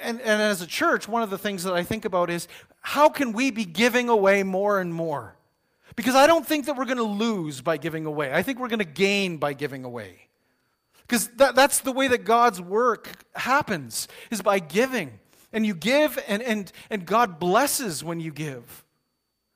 And, 0.00 0.20
and 0.20 0.42
as 0.42 0.62
a 0.62 0.66
church, 0.66 1.08
one 1.08 1.22
of 1.22 1.30
the 1.30 1.38
things 1.38 1.64
that 1.64 1.74
I 1.74 1.82
think 1.82 2.04
about 2.04 2.30
is 2.30 2.48
how 2.80 3.08
can 3.08 3.32
we 3.32 3.50
be 3.50 3.64
giving 3.64 4.08
away 4.08 4.42
more 4.42 4.80
and 4.80 4.92
more? 4.92 5.36
Because 5.96 6.14
I 6.14 6.26
don't 6.26 6.46
think 6.46 6.66
that 6.66 6.76
we're 6.76 6.84
going 6.84 6.96
to 6.98 7.02
lose 7.02 7.60
by 7.60 7.76
giving 7.76 8.06
away. 8.06 8.32
I 8.32 8.42
think 8.42 8.58
we're 8.58 8.68
going 8.68 8.80
to 8.80 8.84
gain 8.84 9.38
by 9.38 9.52
giving 9.52 9.84
away. 9.84 10.28
Because 11.02 11.28
that, 11.36 11.54
that's 11.56 11.80
the 11.80 11.92
way 11.92 12.08
that 12.08 12.24
God's 12.24 12.60
work 12.60 13.08
happens, 13.34 14.06
is 14.30 14.42
by 14.42 14.60
giving. 14.60 15.18
And 15.52 15.66
you 15.66 15.74
give, 15.74 16.22
and, 16.28 16.42
and, 16.42 16.70
and 16.90 17.04
God 17.04 17.38
blesses 17.38 18.04
when 18.04 18.20
you 18.20 18.30
give. 18.32 18.84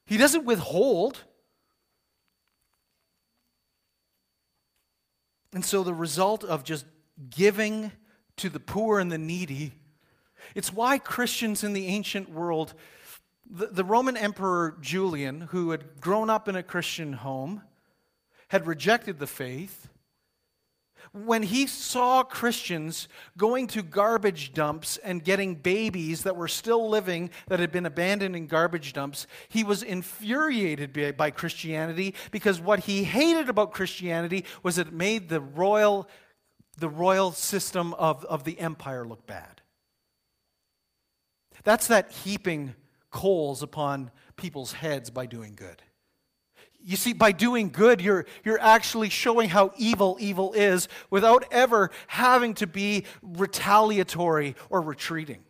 He 0.07 0.17
doesn't 0.17 0.45
withhold. 0.45 1.21
And 5.53 5.65
so 5.65 5.83
the 5.83 5.95
result 5.95 6.43
of 6.43 6.65
just 6.65 6.85
giving 7.31 7.93
to 8.37 8.49
the 8.49 8.61
poor 8.61 8.99
and 8.99 9.11
the 9.11 9.19
needy, 9.19 9.73
it's 10.55 10.73
why 10.73 10.99
Christians 10.99 11.63
in 11.63 11.73
the 11.73 11.87
ancient 11.87 12.29
world, 12.29 12.75
the, 13.49 13.69
the 13.69 13.85
Roman 13.85 14.17
Emperor 14.17 14.77
Julian, 14.81 15.43
who 15.43 15.71
had 15.71 16.01
grown 16.01 16.29
up 16.29 16.49
in 16.49 16.57
a 16.57 16.63
Christian 16.63 17.13
home, 17.13 17.63
had 18.49 18.67
rejected 18.67 19.21
the 19.21 19.27
faith 19.27 19.89
when 21.15 21.45
he 21.45 21.69
saw 21.69 22.25
Christians 22.25 23.07
going 23.39 23.69
to 23.69 23.83
garbage 23.83 24.53
dumps 24.53 24.97
and 24.97 25.23
getting 25.23 25.55
babies 25.55 26.25
that 26.25 26.35
were 26.35 26.49
still 26.49 26.89
living 26.89 27.31
that 27.47 27.61
had 27.61 27.71
been 27.71 27.87
abandoned 27.87 28.35
in 28.35 28.49
garbage 28.49 28.93
dumps, 28.93 29.29
he 29.49 29.63
was 29.63 29.85
infuriated 29.85 31.17
by 31.17 31.31
Christianity 31.31 32.17
because 32.33 32.61
what 32.61 32.81
he 32.81 33.05
hated 33.05 33.49
about 33.49 33.73
Christianity 33.73 34.45
was 34.65 34.77
it 34.77 34.93
made 34.93 35.29
the 35.29 35.41
royal, 35.41 36.09
the 36.79 36.89
royal 36.89 37.31
system 37.31 37.95
of, 37.95 38.25
of 38.25 38.43
the 38.43 38.59
empire 38.59 39.07
look 39.07 39.25
bad. 39.25 39.63
That's 41.63 41.87
that 41.87 42.11
heaping 42.11 42.75
coals 43.13 43.63
upon 43.63 44.11
people's 44.35 44.73
heads 44.73 45.11
by 45.11 45.27
doing 45.27 45.55
good. 45.55 45.81
You 46.87 46.97
see, 46.97 47.15
by 47.15 47.33
doing 47.33 47.71
good, 47.71 48.03
you're, 48.03 48.27
you're 48.45 48.61
actually 48.61 49.09
showing 49.09 49.49
how 49.49 49.73
evil 49.79 50.19
evil 50.21 50.53
is 50.53 50.87
without 51.09 51.47
ever 51.51 51.91
having 52.09 52.53
to 52.55 52.67
be 52.67 53.07
retaliatory 53.23 54.55
or 54.69 54.83
retreating. 54.83 55.43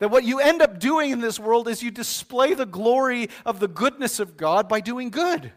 That 0.00 0.10
what 0.10 0.24
you 0.24 0.40
end 0.40 0.60
up 0.60 0.78
doing 0.78 1.12
in 1.12 1.20
this 1.20 1.40
world 1.40 1.66
is 1.66 1.82
you 1.82 1.90
display 1.90 2.52
the 2.52 2.66
glory 2.66 3.30
of 3.46 3.58
the 3.58 3.68
goodness 3.68 4.20
of 4.20 4.36
God 4.36 4.68
by 4.68 4.80
doing 4.80 5.08
good. 5.08 5.50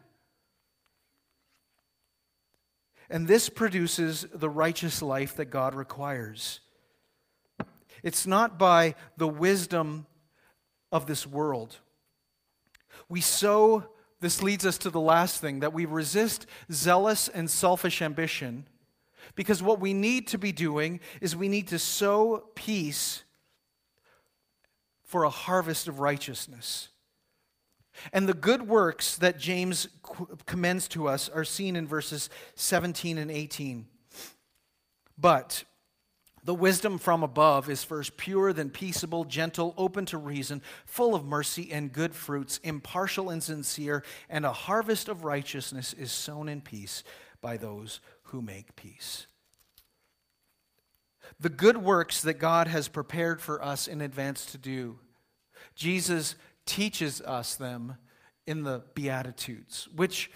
And 3.10 3.28
this 3.28 3.50
produces 3.50 4.26
the 4.34 4.50
righteous 4.50 5.02
life 5.02 5.36
that 5.36 5.46
God 5.46 5.76
requires. 5.76 6.62
It's 8.04 8.26
not 8.26 8.58
by 8.58 8.96
the 9.18 9.28
wisdom 9.28 10.06
of 10.94 11.08
this 11.08 11.28
world. 11.28 11.76
We 13.10 13.20
sow 13.20 13.84
this 14.20 14.42
leads 14.42 14.66
us 14.66 14.78
to 14.80 14.90
the 14.90 15.00
last 15.00 15.42
thing 15.42 15.60
that 15.60 15.74
we 15.74 15.86
resist 15.86 16.46
zealous 16.72 17.28
and 17.28 17.50
selfish 17.50 18.02
ambition 18.02 18.66
because 19.36 19.62
what 19.62 19.80
we 19.80 19.94
need 19.94 20.28
to 20.28 20.38
be 20.38 20.52
doing 20.52 21.00
is 21.22 21.36
we 21.36 21.50
need 21.50 21.68
to 21.68 21.80
sow 21.80 22.44
peace 22.56 23.24
for 25.04 25.24
a 25.24 25.30
harvest 25.30 25.88
of 25.88 26.00
righteousness. 26.00 26.90
And 28.14 28.28
the 28.28 28.34
good 28.34 28.68
works 28.68 29.18
that 29.18 29.40
James 29.40 29.88
commends 30.46 30.88
to 30.90 31.08
us 31.08 31.30
are 31.30 31.44
seen 31.44 31.76
in 31.76 31.88
verses 31.88 32.30
17 32.56 33.18
and 33.18 33.32
18. 33.32 33.88
But 35.18 35.64
the 36.48 36.56
wisdom 36.56 36.98
from 36.98 37.24
above 37.24 37.70
is 37.70 37.84
first 37.84 38.16
pure, 38.16 38.54
then 38.54 38.70
peaceable, 38.70 39.26
gentle, 39.26 39.74
open 39.78 40.06
to 40.06 40.18
reason, 40.18 40.62
full 40.86 41.14
of 41.14 41.26
mercy 41.26 41.74
and 41.74 41.92
good 41.92 42.16
fruits, 42.16 42.62
impartial 42.64 43.30
and 43.30 43.44
sincere, 43.44 44.02
and 44.30 44.46
a 44.46 44.54
harvest 44.54 45.10
of 45.10 45.26
righteousness 45.26 45.92
is 45.92 46.10
sown 46.10 46.48
in 46.48 46.62
peace 46.62 47.04
by 47.42 47.58
those 47.58 48.00
who 48.24 48.42
make 48.42 48.78
peace. 48.78 49.28
the 51.38 51.50
good 51.50 51.78
works 51.78 52.22
that 52.22 52.36
God 52.36 52.70
has 52.70 52.88
prepared 52.88 53.42
for 53.42 53.62
us 53.62 53.86
in 53.86 54.00
advance 54.00 54.46
to 54.48 54.58
do. 54.58 55.00
Jesus 55.76 56.36
teaches 56.66 57.20
us 57.22 57.56
them 57.56 57.98
in 58.46 58.64
the 58.64 58.84
Beatitudes, 58.94 59.90
which 59.94 60.32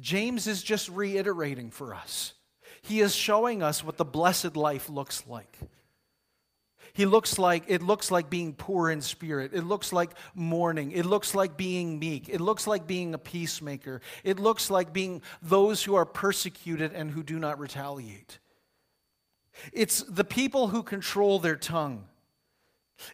James 0.00 0.48
is 0.48 0.64
just 0.64 0.88
reiterating 0.88 1.70
for 1.70 1.94
us. 1.94 2.34
He 2.82 3.00
is 3.00 3.14
showing 3.14 3.62
us 3.62 3.82
what 3.82 3.96
the 3.96 4.04
blessed 4.04 4.56
life 4.56 4.88
looks 4.88 5.24
like. 5.26 5.58
He 6.92 7.06
looks 7.06 7.38
like 7.38 7.64
it 7.68 7.82
looks 7.82 8.10
like 8.10 8.28
being 8.30 8.54
poor 8.54 8.90
in 8.90 9.00
spirit. 9.00 9.52
It 9.54 9.62
looks 9.62 9.92
like 9.92 10.10
mourning. 10.34 10.90
It 10.92 11.06
looks 11.06 11.34
like 11.34 11.56
being 11.56 11.98
meek. 11.98 12.28
It 12.28 12.40
looks 12.40 12.66
like 12.66 12.86
being 12.86 13.14
a 13.14 13.18
peacemaker. 13.18 14.00
It 14.24 14.40
looks 14.40 14.70
like 14.70 14.92
being 14.92 15.22
those 15.42 15.84
who 15.84 15.94
are 15.94 16.06
persecuted 16.06 16.92
and 16.92 17.10
who 17.10 17.22
do 17.22 17.38
not 17.38 17.60
retaliate. 17.60 18.38
It's 19.72 20.02
the 20.02 20.24
people 20.24 20.68
who 20.68 20.82
control 20.82 21.38
their 21.38 21.56
tongue. 21.56 22.04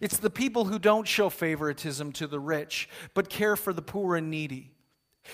It's 0.00 0.16
the 0.16 0.31
people 0.31 0.64
who 0.64 0.79
don't 0.79 1.07
show 1.07 1.29
favoritism 1.29 2.12
to 2.12 2.27
the 2.27 2.40
rich, 2.40 2.88
but 3.12 3.29
care 3.29 3.57
for 3.57 3.72
the 3.72 3.83
poor 3.83 4.16
and 4.16 4.31
needy. 4.31 4.73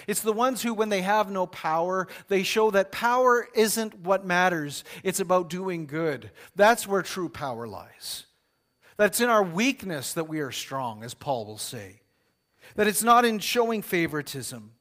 It's 0.07 0.21
the 0.21 0.33
ones 0.33 0.63
who, 0.63 0.73
when 0.73 0.89
they 0.89 1.03
have 1.03 1.31
no 1.31 1.47
power, 1.47 2.09
they 2.29 2.43
show 2.43 2.71
that 2.71 2.93
power 2.93 3.49
isn't 3.55 4.01
what 4.01 4.25
matters. 4.25 4.85
It's 5.03 5.21
about 5.21 5.51
doing 5.51 5.87
good. 5.87 6.31
That's 6.55 6.87
where 6.87 7.03
true 7.03 7.29
power 7.29 7.67
lies. 7.67 8.27
That 8.97 9.07
it's 9.07 9.21
in 9.21 9.29
our 9.29 9.43
weakness 9.43 10.13
that 10.13 10.29
we 10.29 10.41
are 10.41 10.53
strong, 10.53 11.03
as 11.03 11.15
Paul 11.15 11.47
will 11.47 11.59
say. 11.59 12.01
That 12.77 12.87
it's 12.87 13.03
not 13.03 13.25
in 13.25 13.39
showing 13.39 13.83
favoritism, 13.83 14.73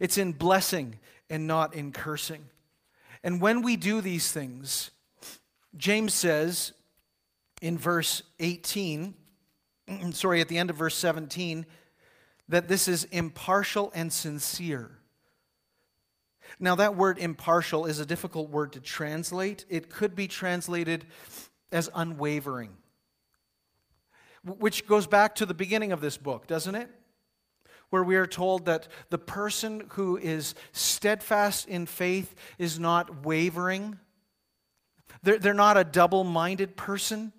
it's 0.00 0.18
in 0.18 0.32
blessing 0.32 0.98
and 1.30 1.46
not 1.46 1.74
in 1.74 1.92
cursing. 1.92 2.46
And 3.22 3.40
when 3.40 3.62
we 3.62 3.76
do 3.76 4.00
these 4.00 4.32
things, 4.32 4.90
James 5.76 6.14
says 6.14 6.72
in 7.60 7.76
verse 7.76 8.22
18, 8.40 9.14
sorry, 10.12 10.40
at 10.40 10.48
the 10.48 10.58
end 10.58 10.70
of 10.70 10.76
verse 10.76 10.96
17, 10.96 11.66
that 12.48 12.68
this 12.68 12.88
is 12.88 13.04
impartial 13.04 13.92
and 13.94 14.12
sincere. 14.12 14.98
Now, 16.58 16.74
that 16.76 16.96
word 16.96 17.18
impartial 17.18 17.84
is 17.86 18.00
a 18.00 18.06
difficult 18.06 18.50
word 18.50 18.72
to 18.72 18.80
translate. 18.80 19.64
It 19.68 19.90
could 19.90 20.14
be 20.14 20.26
translated 20.26 21.04
as 21.70 21.90
unwavering, 21.94 22.70
which 24.44 24.86
goes 24.86 25.06
back 25.06 25.34
to 25.36 25.46
the 25.46 25.54
beginning 25.54 25.92
of 25.92 26.00
this 26.00 26.16
book, 26.16 26.46
doesn't 26.46 26.74
it? 26.74 26.90
Where 27.90 28.02
we 28.02 28.16
are 28.16 28.26
told 28.26 28.64
that 28.66 28.88
the 29.10 29.18
person 29.18 29.84
who 29.90 30.16
is 30.16 30.54
steadfast 30.72 31.68
in 31.68 31.86
faith 31.86 32.34
is 32.58 32.78
not 32.78 33.24
wavering, 33.24 33.98
they're, 35.22 35.38
they're 35.38 35.54
not 35.54 35.76
a 35.76 35.84
double 35.84 36.24
minded 36.24 36.76
person. 36.76 37.32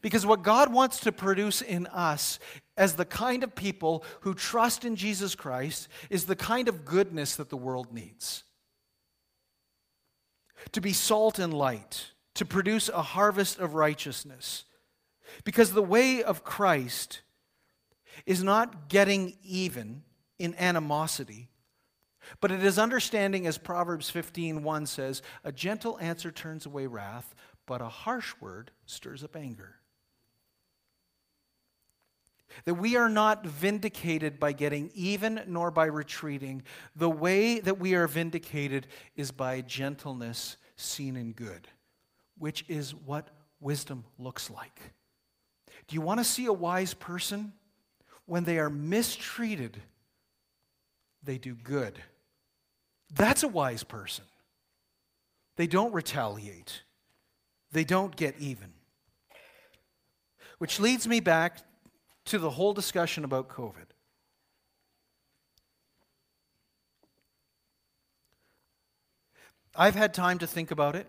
Because 0.00 0.24
what 0.24 0.42
God 0.42 0.72
wants 0.72 1.00
to 1.00 1.12
produce 1.12 1.60
in 1.60 1.86
us 1.88 2.38
as 2.76 2.94
the 2.94 3.04
kind 3.04 3.44
of 3.44 3.54
people 3.54 4.04
who 4.20 4.34
trust 4.34 4.84
in 4.84 4.96
Jesus 4.96 5.34
Christ 5.34 5.88
is 6.08 6.24
the 6.24 6.36
kind 6.36 6.68
of 6.68 6.84
goodness 6.84 7.36
that 7.36 7.50
the 7.50 7.56
world 7.56 7.92
needs. 7.92 8.44
To 10.72 10.80
be 10.80 10.92
salt 10.92 11.38
and 11.38 11.52
light, 11.52 12.12
to 12.34 12.44
produce 12.44 12.88
a 12.88 13.02
harvest 13.02 13.58
of 13.58 13.74
righteousness. 13.74 14.64
Because 15.44 15.72
the 15.72 15.82
way 15.82 16.22
of 16.22 16.44
Christ 16.44 17.20
is 18.26 18.42
not 18.42 18.88
getting 18.88 19.36
even 19.42 20.02
in 20.38 20.54
animosity, 20.54 21.48
but 22.40 22.50
it 22.50 22.62
is 22.62 22.78
understanding, 22.78 23.46
as 23.46 23.58
Proverbs 23.58 24.10
15:1 24.10 24.86
says, 24.86 25.22
a 25.44 25.52
gentle 25.52 25.98
answer 26.00 26.30
turns 26.30 26.66
away 26.66 26.86
wrath, 26.86 27.34
but 27.66 27.80
a 27.80 27.88
harsh 27.88 28.34
word 28.40 28.70
stirs 28.86 29.24
up 29.24 29.36
anger. 29.36 29.76
That 32.64 32.74
we 32.74 32.96
are 32.96 33.08
not 33.08 33.46
vindicated 33.46 34.38
by 34.38 34.52
getting 34.52 34.90
even 34.94 35.42
nor 35.46 35.70
by 35.70 35.86
retreating. 35.86 36.62
The 36.96 37.10
way 37.10 37.60
that 37.60 37.78
we 37.78 37.94
are 37.94 38.06
vindicated 38.06 38.86
is 39.16 39.30
by 39.30 39.60
gentleness 39.60 40.56
seen 40.76 41.16
in 41.16 41.32
good, 41.32 41.68
which 42.38 42.64
is 42.68 42.94
what 42.94 43.28
wisdom 43.60 44.04
looks 44.18 44.50
like. 44.50 44.80
Do 45.88 45.94
you 45.94 46.00
want 46.00 46.20
to 46.20 46.24
see 46.24 46.46
a 46.46 46.52
wise 46.52 46.94
person? 46.94 47.52
When 48.26 48.44
they 48.44 48.58
are 48.58 48.70
mistreated, 48.70 49.80
they 51.22 51.38
do 51.38 51.54
good. 51.54 51.98
That's 53.14 53.42
a 53.42 53.48
wise 53.48 53.82
person. 53.82 54.24
They 55.56 55.66
don't 55.66 55.92
retaliate, 55.92 56.82
they 57.72 57.84
don't 57.84 58.14
get 58.16 58.34
even. 58.38 58.72
Which 60.58 60.78
leads 60.78 61.08
me 61.08 61.20
back 61.20 61.58
to 62.26 62.38
the 62.38 62.50
whole 62.50 62.72
discussion 62.72 63.24
about 63.24 63.48
COVID. 63.48 63.86
I've 69.74 69.94
had 69.94 70.12
time 70.12 70.38
to 70.38 70.46
think 70.46 70.70
about 70.70 70.96
it, 70.96 71.06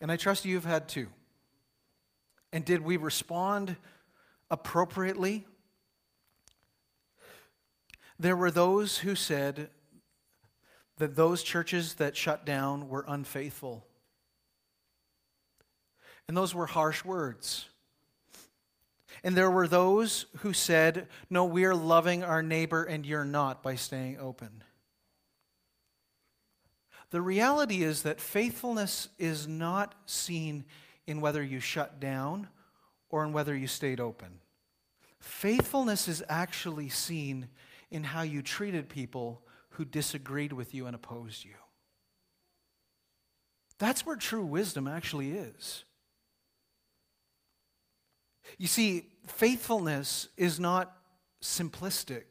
and 0.00 0.12
I 0.12 0.16
trust 0.16 0.44
you've 0.44 0.64
had 0.64 0.88
too. 0.88 1.08
And 2.52 2.64
did 2.64 2.82
we 2.82 2.98
respond 2.98 3.76
appropriately? 4.50 5.46
There 8.18 8.36
were 8.36 8.50
those 8.50 8.98
who 8.98 9.14
said 9.14 9.70
that 10.98 11.16
those 11.16 11.42
churches 11.42 11.94
that 11.94 12.16
shut 12.16 12.44
down 12.44 12.88
were 12.88 13.04
unfaithful. 13.08 13.86
And 16.28 16.36
those 16.36 16.54
were 16.54 16.66
harsh 16.66 17.04
words. 17.04 17.68
And 19.24 19.36
there 19.36 19.50
were 19.50 19.68
those 19.68 20.26
who 20.38 20.52
said, 20.52 21.08
No, 21.30 21.44
we 21.44 21.64
are 21.64 21.74
loving 21.74 22.24
our 22.24 22.42
neighbor 22.42 22.82
and 22.82 23.06
you're 23.06 23.24
not 23.24 23.62
by 23.62 23.76
staying 23.76 24.18
open. 24.18 24.64
The 27.10 27.20
reality 27.20 27.82
is 27.82 28.02
that 28.02 28.20
faithfulness 28.20 29.08
is 29.18 29.46
not 29.46 29.94
seen 30.06 30.64
in 31.06 31.20
whether 31.20 31.42
you 31.42 31.60
shut 31.60 32.00
down 32.00 32.48
or 33.10 33.24
in 33.24 33.32
whether 33.32 33.54
you 33.54 33.66
stayed 33.66 34.00
open. 34.00 34.40
Faithfulness 35.20 36.08
is 36.08 36.24
actually 36.28 36.88
seen 36.88 37.48
in 37.90 38.02
how 38.02 38.22
you 38.22 38.42
treated 38.42 38.88
people 38.88 39.42
who 39.70 39.84
disagreed 39.84 40.52
with 40.52 40.74
you 40.74 40.86
and 40.86 40.96
opposed 40.96 41.44
you. 41.44 41.54
That's 43.78 44.06
where 44.06 44.16
true 44.16 44.44
wisdom 44.44 44.88
actually 44.88 45.32
is. 45.32 45.84
You 48.58 48.66
see, 48.66 49.11
faithfulness 49.26 50.28
is 50.36 50.58
not 50.58 50.96
simplistic. 51.42 52.24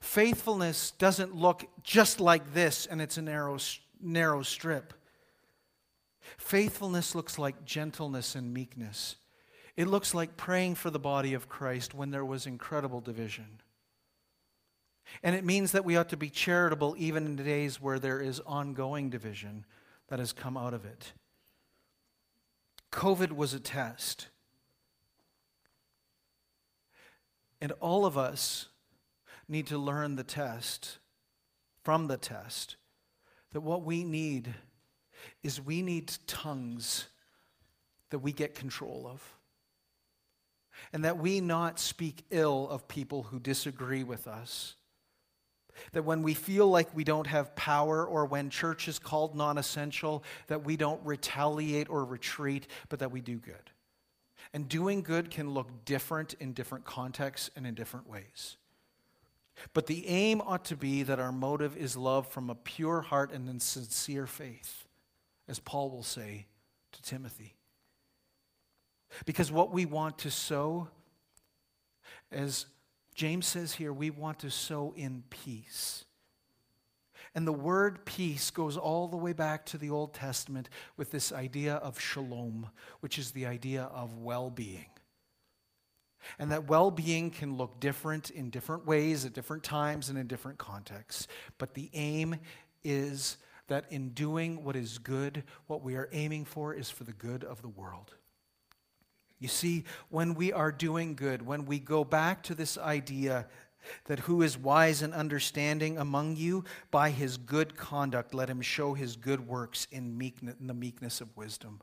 Faithfulness 0.00 0.92
doesn't 0.92 1.34
look 1.34 1.64
just 1.82 2.20
like 2.20 2.54
this 2.54 2.86
and 2.86 3.00
it's 3.00 3.16
a 3.16 3.22
narrow, 3.22 3.58
narrow 4.00 4.42
strip. 4.42 4.94
Faithfulness 6.38 7.14
looks 7.14 7.38
like 7.38 7.64
gentleness 7.64 8.34
and 8.34 8.52
meekness. 8.52 9.16
It 9.76 9.86
looks 9.86 10.14
like 10.14 10.36
praying 10.36 10.74
for 10.74 10.90
the 10.90 10.98
body 10.98 11.34
of 11.34 11.48
Christ 11.48 11.94
when 11.94 12.10
there 12.10 12.24
was 12.24 12.46
incredible 12.46 13.00
division. 13.00 13.60
And 15.22 15.34
it 15.34 15.44
means 15.44 15.72
that 15.72 15.84
we 15.84 15.96
ought 15.96 16.08
to 16.10 16.16
be 16.16 16.30
charitable 16.30 16.94
even 16.98 17.26
in 17.26 17.36
days 17.36 17.80
where 17.80 17.98
there 17.98 18.20
is 18.20 18.40
ongoing 18.40 19.10
division 19.10 19.64
that 20.08 20.18
has 20.18 20.32
come 20.32 20.56
out 20.56 20.74
of 20.74 20.84
it. 20.84 21.12
COVID 22.92 23.32
was 23.32 23.54
a 23.54 23.60
test. 23.60 24.28
And 27.62 27.70
all 27.80 28.04
of 28.04 28.18
us 28.18 28.66
need 29.48 29.68
to 29.68 29.78
learn 29.78 30.16
the 30.16 30.24
test, 30.24 30.98
from 31.84 32.08
the 32.08 32.16
test, 32.16 32.74
that 33.52 33.60
what 33.60 33.84
we 33.84 34.02
need 34.02 34.52
is 35.44 35.60
we 35.60 35.80
need 35.80 36.12
tongues 36.26 37.06
that 38.10 38.18
we 38.18 38.32
get 38.32 38.56
control 38.56 39.06
of. 39.08 39.22
And 40.92 41.04
that 41.04 41.18
we 41.18 41.40
not 41.40 41.78
speak 41.78 42.24
ill 42.30 42.68
of 42.68 42.88
people 42.88 43.22
who 43.22 43.38
disagree 43.38 44.02
with 44.02 44.26
us 44.26 44.74
that 45.92 46.04
when 46.04 46.22
we 46.22 46.34
feel 46.34 46.68
like 46.68 46.94
we 46.94 47.04
don't 47.04 47.26
have 47.26 47.56
power 47.56 48.04
or 48.04 48.26
when 48.26 48.50
church 48.50 48.88
is 48.88 48.98
called 48.98 49.34
non 49.34 49.56
essential, 49.56 50.22
that 50.48 50.64
we 50.64 50.76
don't 50.76 51.00
retaliate 51.04 51.88
or 51.88 52.04
retreat, 52.04 52.66
but 52.90 52.98
that 52.98 53.10
we 53.10 53.22
do 53.22 53.38
good. 53.38 53.71
And 54.54 54.68
doing 54.68 55.02
good 55.02 55.30
can 55.30 55.50
look 55.50 55.84
different 55.84 56.34
in 56.34 56.52
different 56.52 56.84
contexts 56.84 57.50
and 57.56 57.66
in 57.66 57.74
different 57.74 58.08
ways. 58.08 58.56
But 59.72 59.86
the 59.86 60.06
aim 60.08 60.40
ought 60.40 60.64
to 60.66 60.76
be 60.76 61.02
that 61.02 61.18
our 61.18 61.32
motive 61.32 61.76
is 61.76 61.96
love 61.96 62.26
from 62.26 62.50
a 62.50 62.54
pure 62.54 63.00
heart 63.00 63.32
and 63.32 63.48
in 63.48 63.60
sincere 63.60 64.26
faith, 64.26 64.86
as 65.48 65.58
Paul 65.58 65.90
will 65.90 66.02
say 66.02 66.46
to 66.92 67.02
Timothy. 67.02 67.54
Because 69.24 69.52
what 69.52 69.72
we 69.72 69.86
want 69.86 70.18
to 70.18 70.30
sow, 70.30 70.88
as 72.30 72.66
James 73.14 73.46
says 73.46 73.74
here, 73.74 73.92
we 73.92 74.10
want 74.10 74.38
to 74.40 74.50
sow 74.50 74.94
in 74.96 75.22
peace. 75.30 76.04
And 77.34 77.46
the 77.46 77.52
word 77.52 78.04
peace 78.04 78.50
goes 78.50 78.76
all 78.76 79.08
the 79.08 79.16
way 79.16 79.32
back 79.32 79.64
to 79.66 79.78
the 79.78 79.90
Old 79.90 80.12
Testament 80.12 80.68
with 80.96 81.10
this 81.10 81.32
idea 81.32 81.76
of 81.76 81.98
shalom, 81.98 82.68
which 83.00 83.18
is 83.18 83.30
the 83.30 83.46
idea 83.46 83.84
of 83.84 84.18
well 84.18 84.50
being. 84.50 84.86
And 86.38 86.52
that 86.52 86.68
well 86.68 86.90
being 86.90 87.30
can 87.30 87.56
look 87.56 87.80
different 87.80 88.30
in 88.30 88.50
different 88.50 88.86
ways 88.86 89.24
at 89.24 89.32
different 89.32 89.62
times 89.62 90.08
and 90.08 90.18
in 90.18 90.26
different 90.26 90.58
contexts. 90.58 91.26
But 91.58 91.74
the 91.74 91.90
aim 91.94 92.36
is 92.84 93.38
that 93.68 93.86
in 93.90 94.10
doing 94.10 94.62
what 94.64 94.76
is 94.76 94.98
good, 94.98 95.44
what 95.66 95.82
we 95.82 95.96
are 95.96 96.08
aiming 96.12 96.44
for 96.44 96.74
is 96.74 96.90
for 96.90 97.04
the 97.04 97.12
good 97.12 97.44
of 97.44 97.62
the 97.62 97.68
world. 97.68 98.14
You 99.38 99.48
see, 99.48 99.84
when 100.08 100.34
we 100.34 100.52
are 100.52 100.70
doing 100.70 101.14
good, 101.14 101.44
when 101.44 101.64
we 101.64 101.78
go 101.78 102.04
back 102.04 102.42
to 102.44 102.54
this 102.54 102.78
idea 102.78 103.46
that 104.04 104.20
who 104.20 104.42
is 104.42 104.58
wise 104.58 105.02
and 105.02 105.14
understanding 105.14 105.98
among 105.98 106.36
you, 106.36 106.64
by 106.90 107.10
his 107.10 107.36
good 107.36 107.76
conduct, 107.76 108.34
let 108.34 108.48
him 108.48 108.60
show 108.60 108.94
his 108.94 109.16
good 109.16 109.46
works 109.46 109.86
in, 109.90 110.16
meekness, 110.16 110.56
in 110.60 110.66
the 110.66 110.74
meekness 110.74 111.20
of 111.20 111.36
wisdom. 111.36 111.80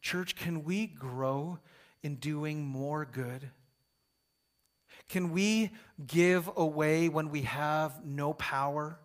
Church, 0.00 0.36
can 0.36 0.64
we 0.64 0.86
grow 0.86 1.58
in 2.02 2.16
doing 2.16 2.64
more 2.64 3.04
good? 3.04 3.50
Can 5.08 5.32
we 5.32 5.70
give 6.06 6.50
away 6.56 7.08
when 7.08 7.30
we 7.30 7.42
have 7.42 8.04
no 8.04 8.32
power? 8.34 8.98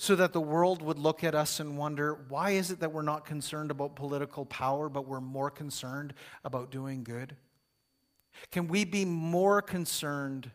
so 0.00 0.14
that 0.14 0.32
the 0.32 0.40
world 0.40 0.80
would 0.80 0.98
look 0.98 1.24
at 1.24 1.34
us 1.34 1.58
and 1.58 1.76
wonder 1.76 2.20
why 2.28 2.52
is 2.52 2.70
it 2.70 2.78
that 2.78 2.92
we're 2.92 3.02
not 3.02 3.24
concerned 3.24 3.72
about 3.72 3.96
political 3.96 4.46
power, 4.46 4.88
but 4.88 5.08
we're 5.08 5.20
more 5.20 5.50
concerned 5.50 6.14
about 6.44 6.70
doing 6.70 7.02
good? 7.02 7.34
Can 8.52 8.68
we 8.68 8.84
be 8.84 9.04
more 9.04 9.60
concerned 9.60 10.52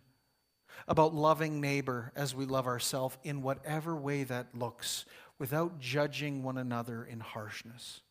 about 0.87 1.13
loving 1.13 1.61
neighbor 1.61 2.11
as 2.15 2.35
we 2.35 2.45
love 2.45 2.67
ourselves 2.67 3.17
in 3.23 3.41
whatever 3.41 3.95
way 3.95 4.23
that 4.23 4.47
looks 4.53 5.05
without 5.39 5.79
judging 5.79 6.43
one 6.43 6.57
another 6.57 7.03
in 7.03 7.19
harshness? 7.19 8.01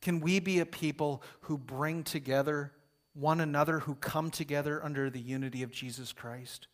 Can 0.00 0.20
we 0.20 0.40
be 0.40 0.58
a 0.58 0.66
people 0.66 1.22
who 1.42 1.56
bring 1.56 2.02
together 2.02 2.72
one 3.14 3.40
another, 3.40 3.80
who 3.80 3.94
come 3.94 4.30
together 4.30 4.82
under 4.84 5.10
the 5.10 5.20
unity 5.20 5.62
of 5.62 5.70
Jesus 5.70 6.12
Christ? 6.12 6.66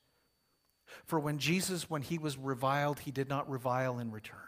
For 1.04 1.20
when 1.20 1.38
Jesus, 1.38 1.90
when 1.90 2.02
he 2.02 2.18
was 2.18 2.38
reviled, 2.38 3.00
he 3.00 3.10
did 3.10 3.28
not 3.28 3.50
revile 3.50 3.98
in 3.98 4.10
return. 4.10 4.38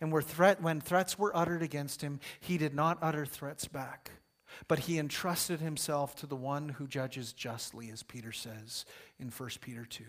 And 0.00 0.12
threat, 0.24 0.60
when 0.60 0.80
threats 0.80 1.18
were 1.18 1.36
uttered 1.36 1.62
against 1.62 2.02
him, 2.02 2.18
he 2.40 2.58
did 2.58 2.74
not 2.74 2.98
utter 3.00 3.24
threats 3.24 3.66
back, 3.66 4.10
but 4.68 4.80
he 4.80 4.98
entrusted 4.98 5.60
himself 5.60 6.14
to 6.16 6.26
the 6.26 6.36
one 6.36 6.70
who 6.70 6.86
judges 6.86 7.32
justly, 7.32 7.90
as 7.90 8.02
Peter 8.02 8.32
says 8.32 8.84
in 9.18 9.28
1 9.28 9.50
Peter 9.60 9.84
2. 9.84 10.04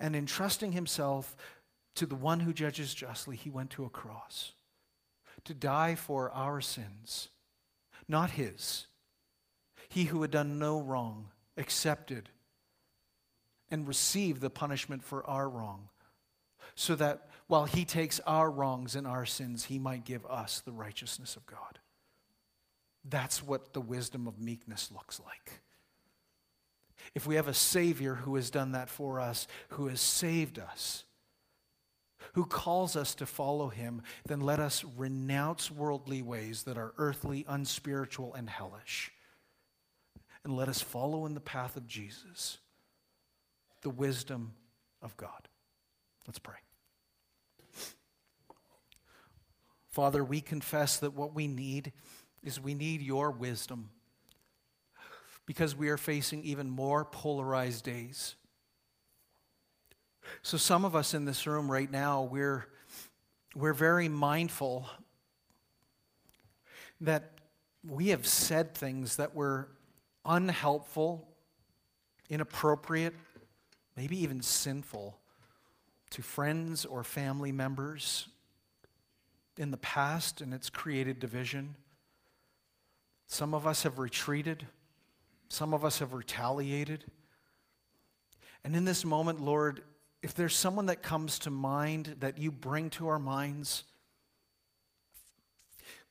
And 0.00 0.16
entrusting 0.16 0.72
himself 0.72 1.36
to 1.96 2.06
the 2.06 2.14
one 2.14 2.40
who 2.40 2.52
judges 2.52 2.94
justly, 2.94 3.36
he 3.36 3.50
went 3.50 3.70
to 3.70 3.84
a 3.84 3.90
cross 3.90 4.52
to 5.44 5.54
die 5.54 5.94
for 5.94 6.30
our 6.32 6.60
sins, 6.60 7.28
not 8.08 8.30
his. 8.30 8.86
He 9.88 10.04
who 10.04 10.22
had 10.22 10.30
done 10.30 10.58
no 10.58 10.80
wrong 10.80 11.28
accepted 11.56 12.30
and 13.70 13.86
receive 13.86 14.40
the 14.40 14.50
punishment 14.50 15.02
for 15.02 15.24
our 15.26 15.48
wrong, 15.48 15.88
so 16.74 16.94
that 16.96 17.28
while 17.46 17.64
he 17.64 17.84
takes 17.84 18.20
our 18.20 18.50
wrongs 18.50 18.96
and 18.96 19.06
our 19.06 19.26
sins, 19.26 19.64
he 19.64 19.78
might 19.78 20.04
give 20.04 20.26
us 20.26 20.60
the 20.60 20.72
righteousness 20.72 21.36
of 21.36 21.46
God. 21.46 21.78
That's 23.08 23.42
what 23.42 23.72
the 23.72 23.80
wisdom 23.80 24.26
of 24.26 24.40
meekness 24.40 24.90
looks 24.92 25.20
like. 25.24 25.60
If 27.14 27.26
we 27.26 27.36
have 27.36 27.48
a 27.48 27.54
Savior 27.54 28.14
who 28.14 28.34
has 28.36 28.50
done 28.50 28.72
that 28.72 28.88
for 28.88 29.20
us, 29.20 29.46
who 29.70 29.86
has 29.88 30.00
saved 30.00 30.58
us, 30.58 31.04
who 32.32 32.44
calls 32.44 32.96
us 32.96 33.14
to 33.14 33.26
follow 33.26 33.68
him, 33.68 34.02
then 34.26 34.40
let 34.40 34.60
us 34.60 34.84
renounce 34.96 35.70
worldly 35.70 36.22
ways 36.22 36.64
that 36.64 36.76
are 36.76 36.92
earthly, 36.98 37.44
unspiritual, 37.48 38.34
and 38.34 38.50
hellish. 38.50 39.12
And 40.44 40.56
let 40.56 40.68
us 40.68 40.80
follow 40.80 41.26
in 41.26 41.34
the 41.34 41.40
path 41.40 41.76
of 41.76 41.86
Jesus 41.86 42.58
the 43.82 43.90
wisdom 43.90 44.52
of 45.00 45.16
God. 45.16 45.48
Let's 46.26 46.38
pray. 46.38 46.56
Father, 49.88 50.22
we 50.22 50.42
confess 50.42 50.98
that 50.98 51.14
what 51.14 51.34
we 51.34 51.46
need 51.46 51.92
is 52.46 52.60
we 52.60 52.74
need 52.74 53.02
your 53.02 53.30
wisdom 53.30 53.90
because 55.46 55.76
we 55.76 55.88
are 55.88 55.96
facing 55.96 56.42
even 56.44 56.70
more 56.70 57.04
polarized 57.04 57.84
days. 57.84 58.36
So, 60.42 60.56
some 60.56 60.84
of 60.84 60.96
us 60.96 61.12
in 61.12 61.24
this 61.24 61.46
room 61.46 61.70
right 61.70 61.90
now, 61.90 62.22
we're, 62.22 62.66
we're 63.54 63.74
very 63.74 64.08
mindful 64.08 64.88
that 67.00 67.32
we 67.88 68.08
have 68.08 68.26
said 68.26 68.74
things 68.74 69.16
that 69.16 69.34
were 69.34 69.68
unhelpful, 70.24 71.28
inappropriate, 72.30 73.14
maybe 73.96 74.20
even 74.20 74.40
sinful 74.40 75.18
to 76.10 76.22
friends 76.22 76.84
or 76.84 77.02
family 77.02 77.52
members 77.52 78.28
in 79.58 79.70
the 79.70 79.76
past, 79.76 80.40
and 80.40 80.52
it's 80.52 80.70
created 80.70 81.18
division. 81.18 81.74
Some 83.26 83.54
of 83.54 83.66
us 83.66 83.82
have 83.82 83.98
retreated, 83.98 84.66
some 85.48 85.74
of 85.74 85.84
us 85.84 85.98
have 85.98 86.12
retaliated. 86.12 87.04
And 88.64 88.74
in 88.74 88.84
this 88.84 89.04
moment, 89.04 89.40
Lord, 89.40 89.82
if 90.22 90.34
there's 90.34 90.56
someone 90.56 90.86
that 90.86 91.02
comes 91.02 91.38
to 91.40 91.50
mind 91.50 92.16
that 92.20 92.38
you 92.38 92.50
bring 92.50 92.90
to 92.90 93.08
our 93.08 93.18
minds, 93.18 93.84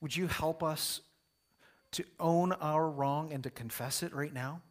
would 0.00 0.16
you 0.16 0.26
help 0.26 0.62
us 0.62 1.00
to 1.92 2.04
own 2.18 2.52
our 2.52 2.88
wrong 2.88 3.32
and 3.32 3.42
to 3.44 3.50
confess 3.50 4.02
it 4.02 4.14
right 4.14 4.32
now? 4.32 4.62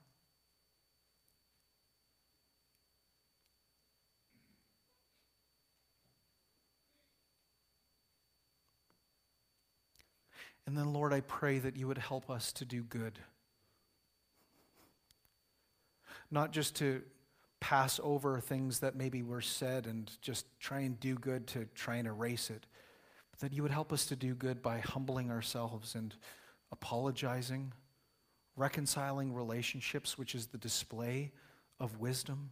And 10.67 10.77
then, 10.77 10.93
Lord, 10.93 11.13
I 11.13 11.21
pray 11.21 11.59
that 11.59 11.75
you 11.75 11.87
would 11.87 11.97
help 11.97 12.29
us 12.29 12.51
to 12.53 12.65
do 12.65 12.83
good. 12.83 13.19
Not 16.31 16.51
just 16.51 16.75
to 16.77 17.03
pass 17.59 17.99
over 18.03 18.39
things 18.39 18.79
that 18.79 18.95
maybe 18.95 19.21
were 19.21 19.41
said 19.41 19.85
and 19.85 20.11
just 20.21 20.45
try 20.59 20.79
and 20.79 20.99
do 20.99 21.15
good 21.15 21.47
to 21.47 21.65
try 21.75 21.97
and 21.97 22.07
erase 22.07 22.49
it, 22.49 22.65
but 23.31 23.39
that 23.39 23.53
you 23.53 23.61
would 23.61 23.71
help 23.71 23.93
us 23.93 24.05
to 24.07 24.15
do 24.15 24.33
good 24.33 24.61
by 24.61 24.79
humbling 24.79 25.29
ourselves 25.29 25.93
and 25.93 26.15
apologizing, 26.71 27.71
reconciling 28.55 29.33
relationships, 29.33 30.17
which 30.17 30.33
is 30.33 30.47
the 30.47 30.57
display 30.57 31.31
of 31.79 31.99
wisdom, 31.99 32.51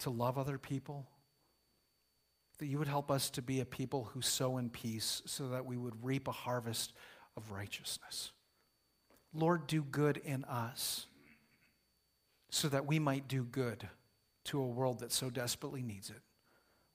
to 0.00 0.10
love 0.10 0.36
other 0.36 0.58
people 0.58 1.06
that 2.58 2.66
you 2.66 2.78
would 2.78 2.88
help 2.88 3.10
us 3.10 3.30
to 3.30 3.42
be 3.42 3.60
a 3.60 3.64
people 3.64 4.10
who 4.12 4.22
sow 4.22 4.58
in 4.58 4.70
peace 4.70 5.22
so 5.26 5.48
that 5.48 5.66
we 5.66 5.76
would 5.76 6.04
reap 6.04 6.28
a 6.28 6.32
harvest 6.32 6.92
of 7.36 7.50
righteousness. 7.50 8.32
Lord, 9.32 9.66
do 9.66 9.82
good 9.82 10.18
in 10.18 10.44
us 10.44 11.06
so 12.50 12.68
that 12.68 12.86
we 12.86 13.00
might 13.00 13.26
do 13.26 13.42
good 13.42 13.88
to 14.44 14.60
a 14.60 14.66
world 14.66 15.00
that 15.00 15.10
so 15.10 15.30
desperately 15.30 15.82
needs 15.82 16.10
it. 16.10 16.20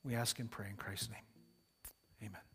We 0.04 0.16
ask 0.16 0.40
and 0.40 0.50
pray 0.50 0.68
in 0.70 0.76
Christ's 0.78 1.10
name. 1.10 1.20
Amen. 2.22 2.49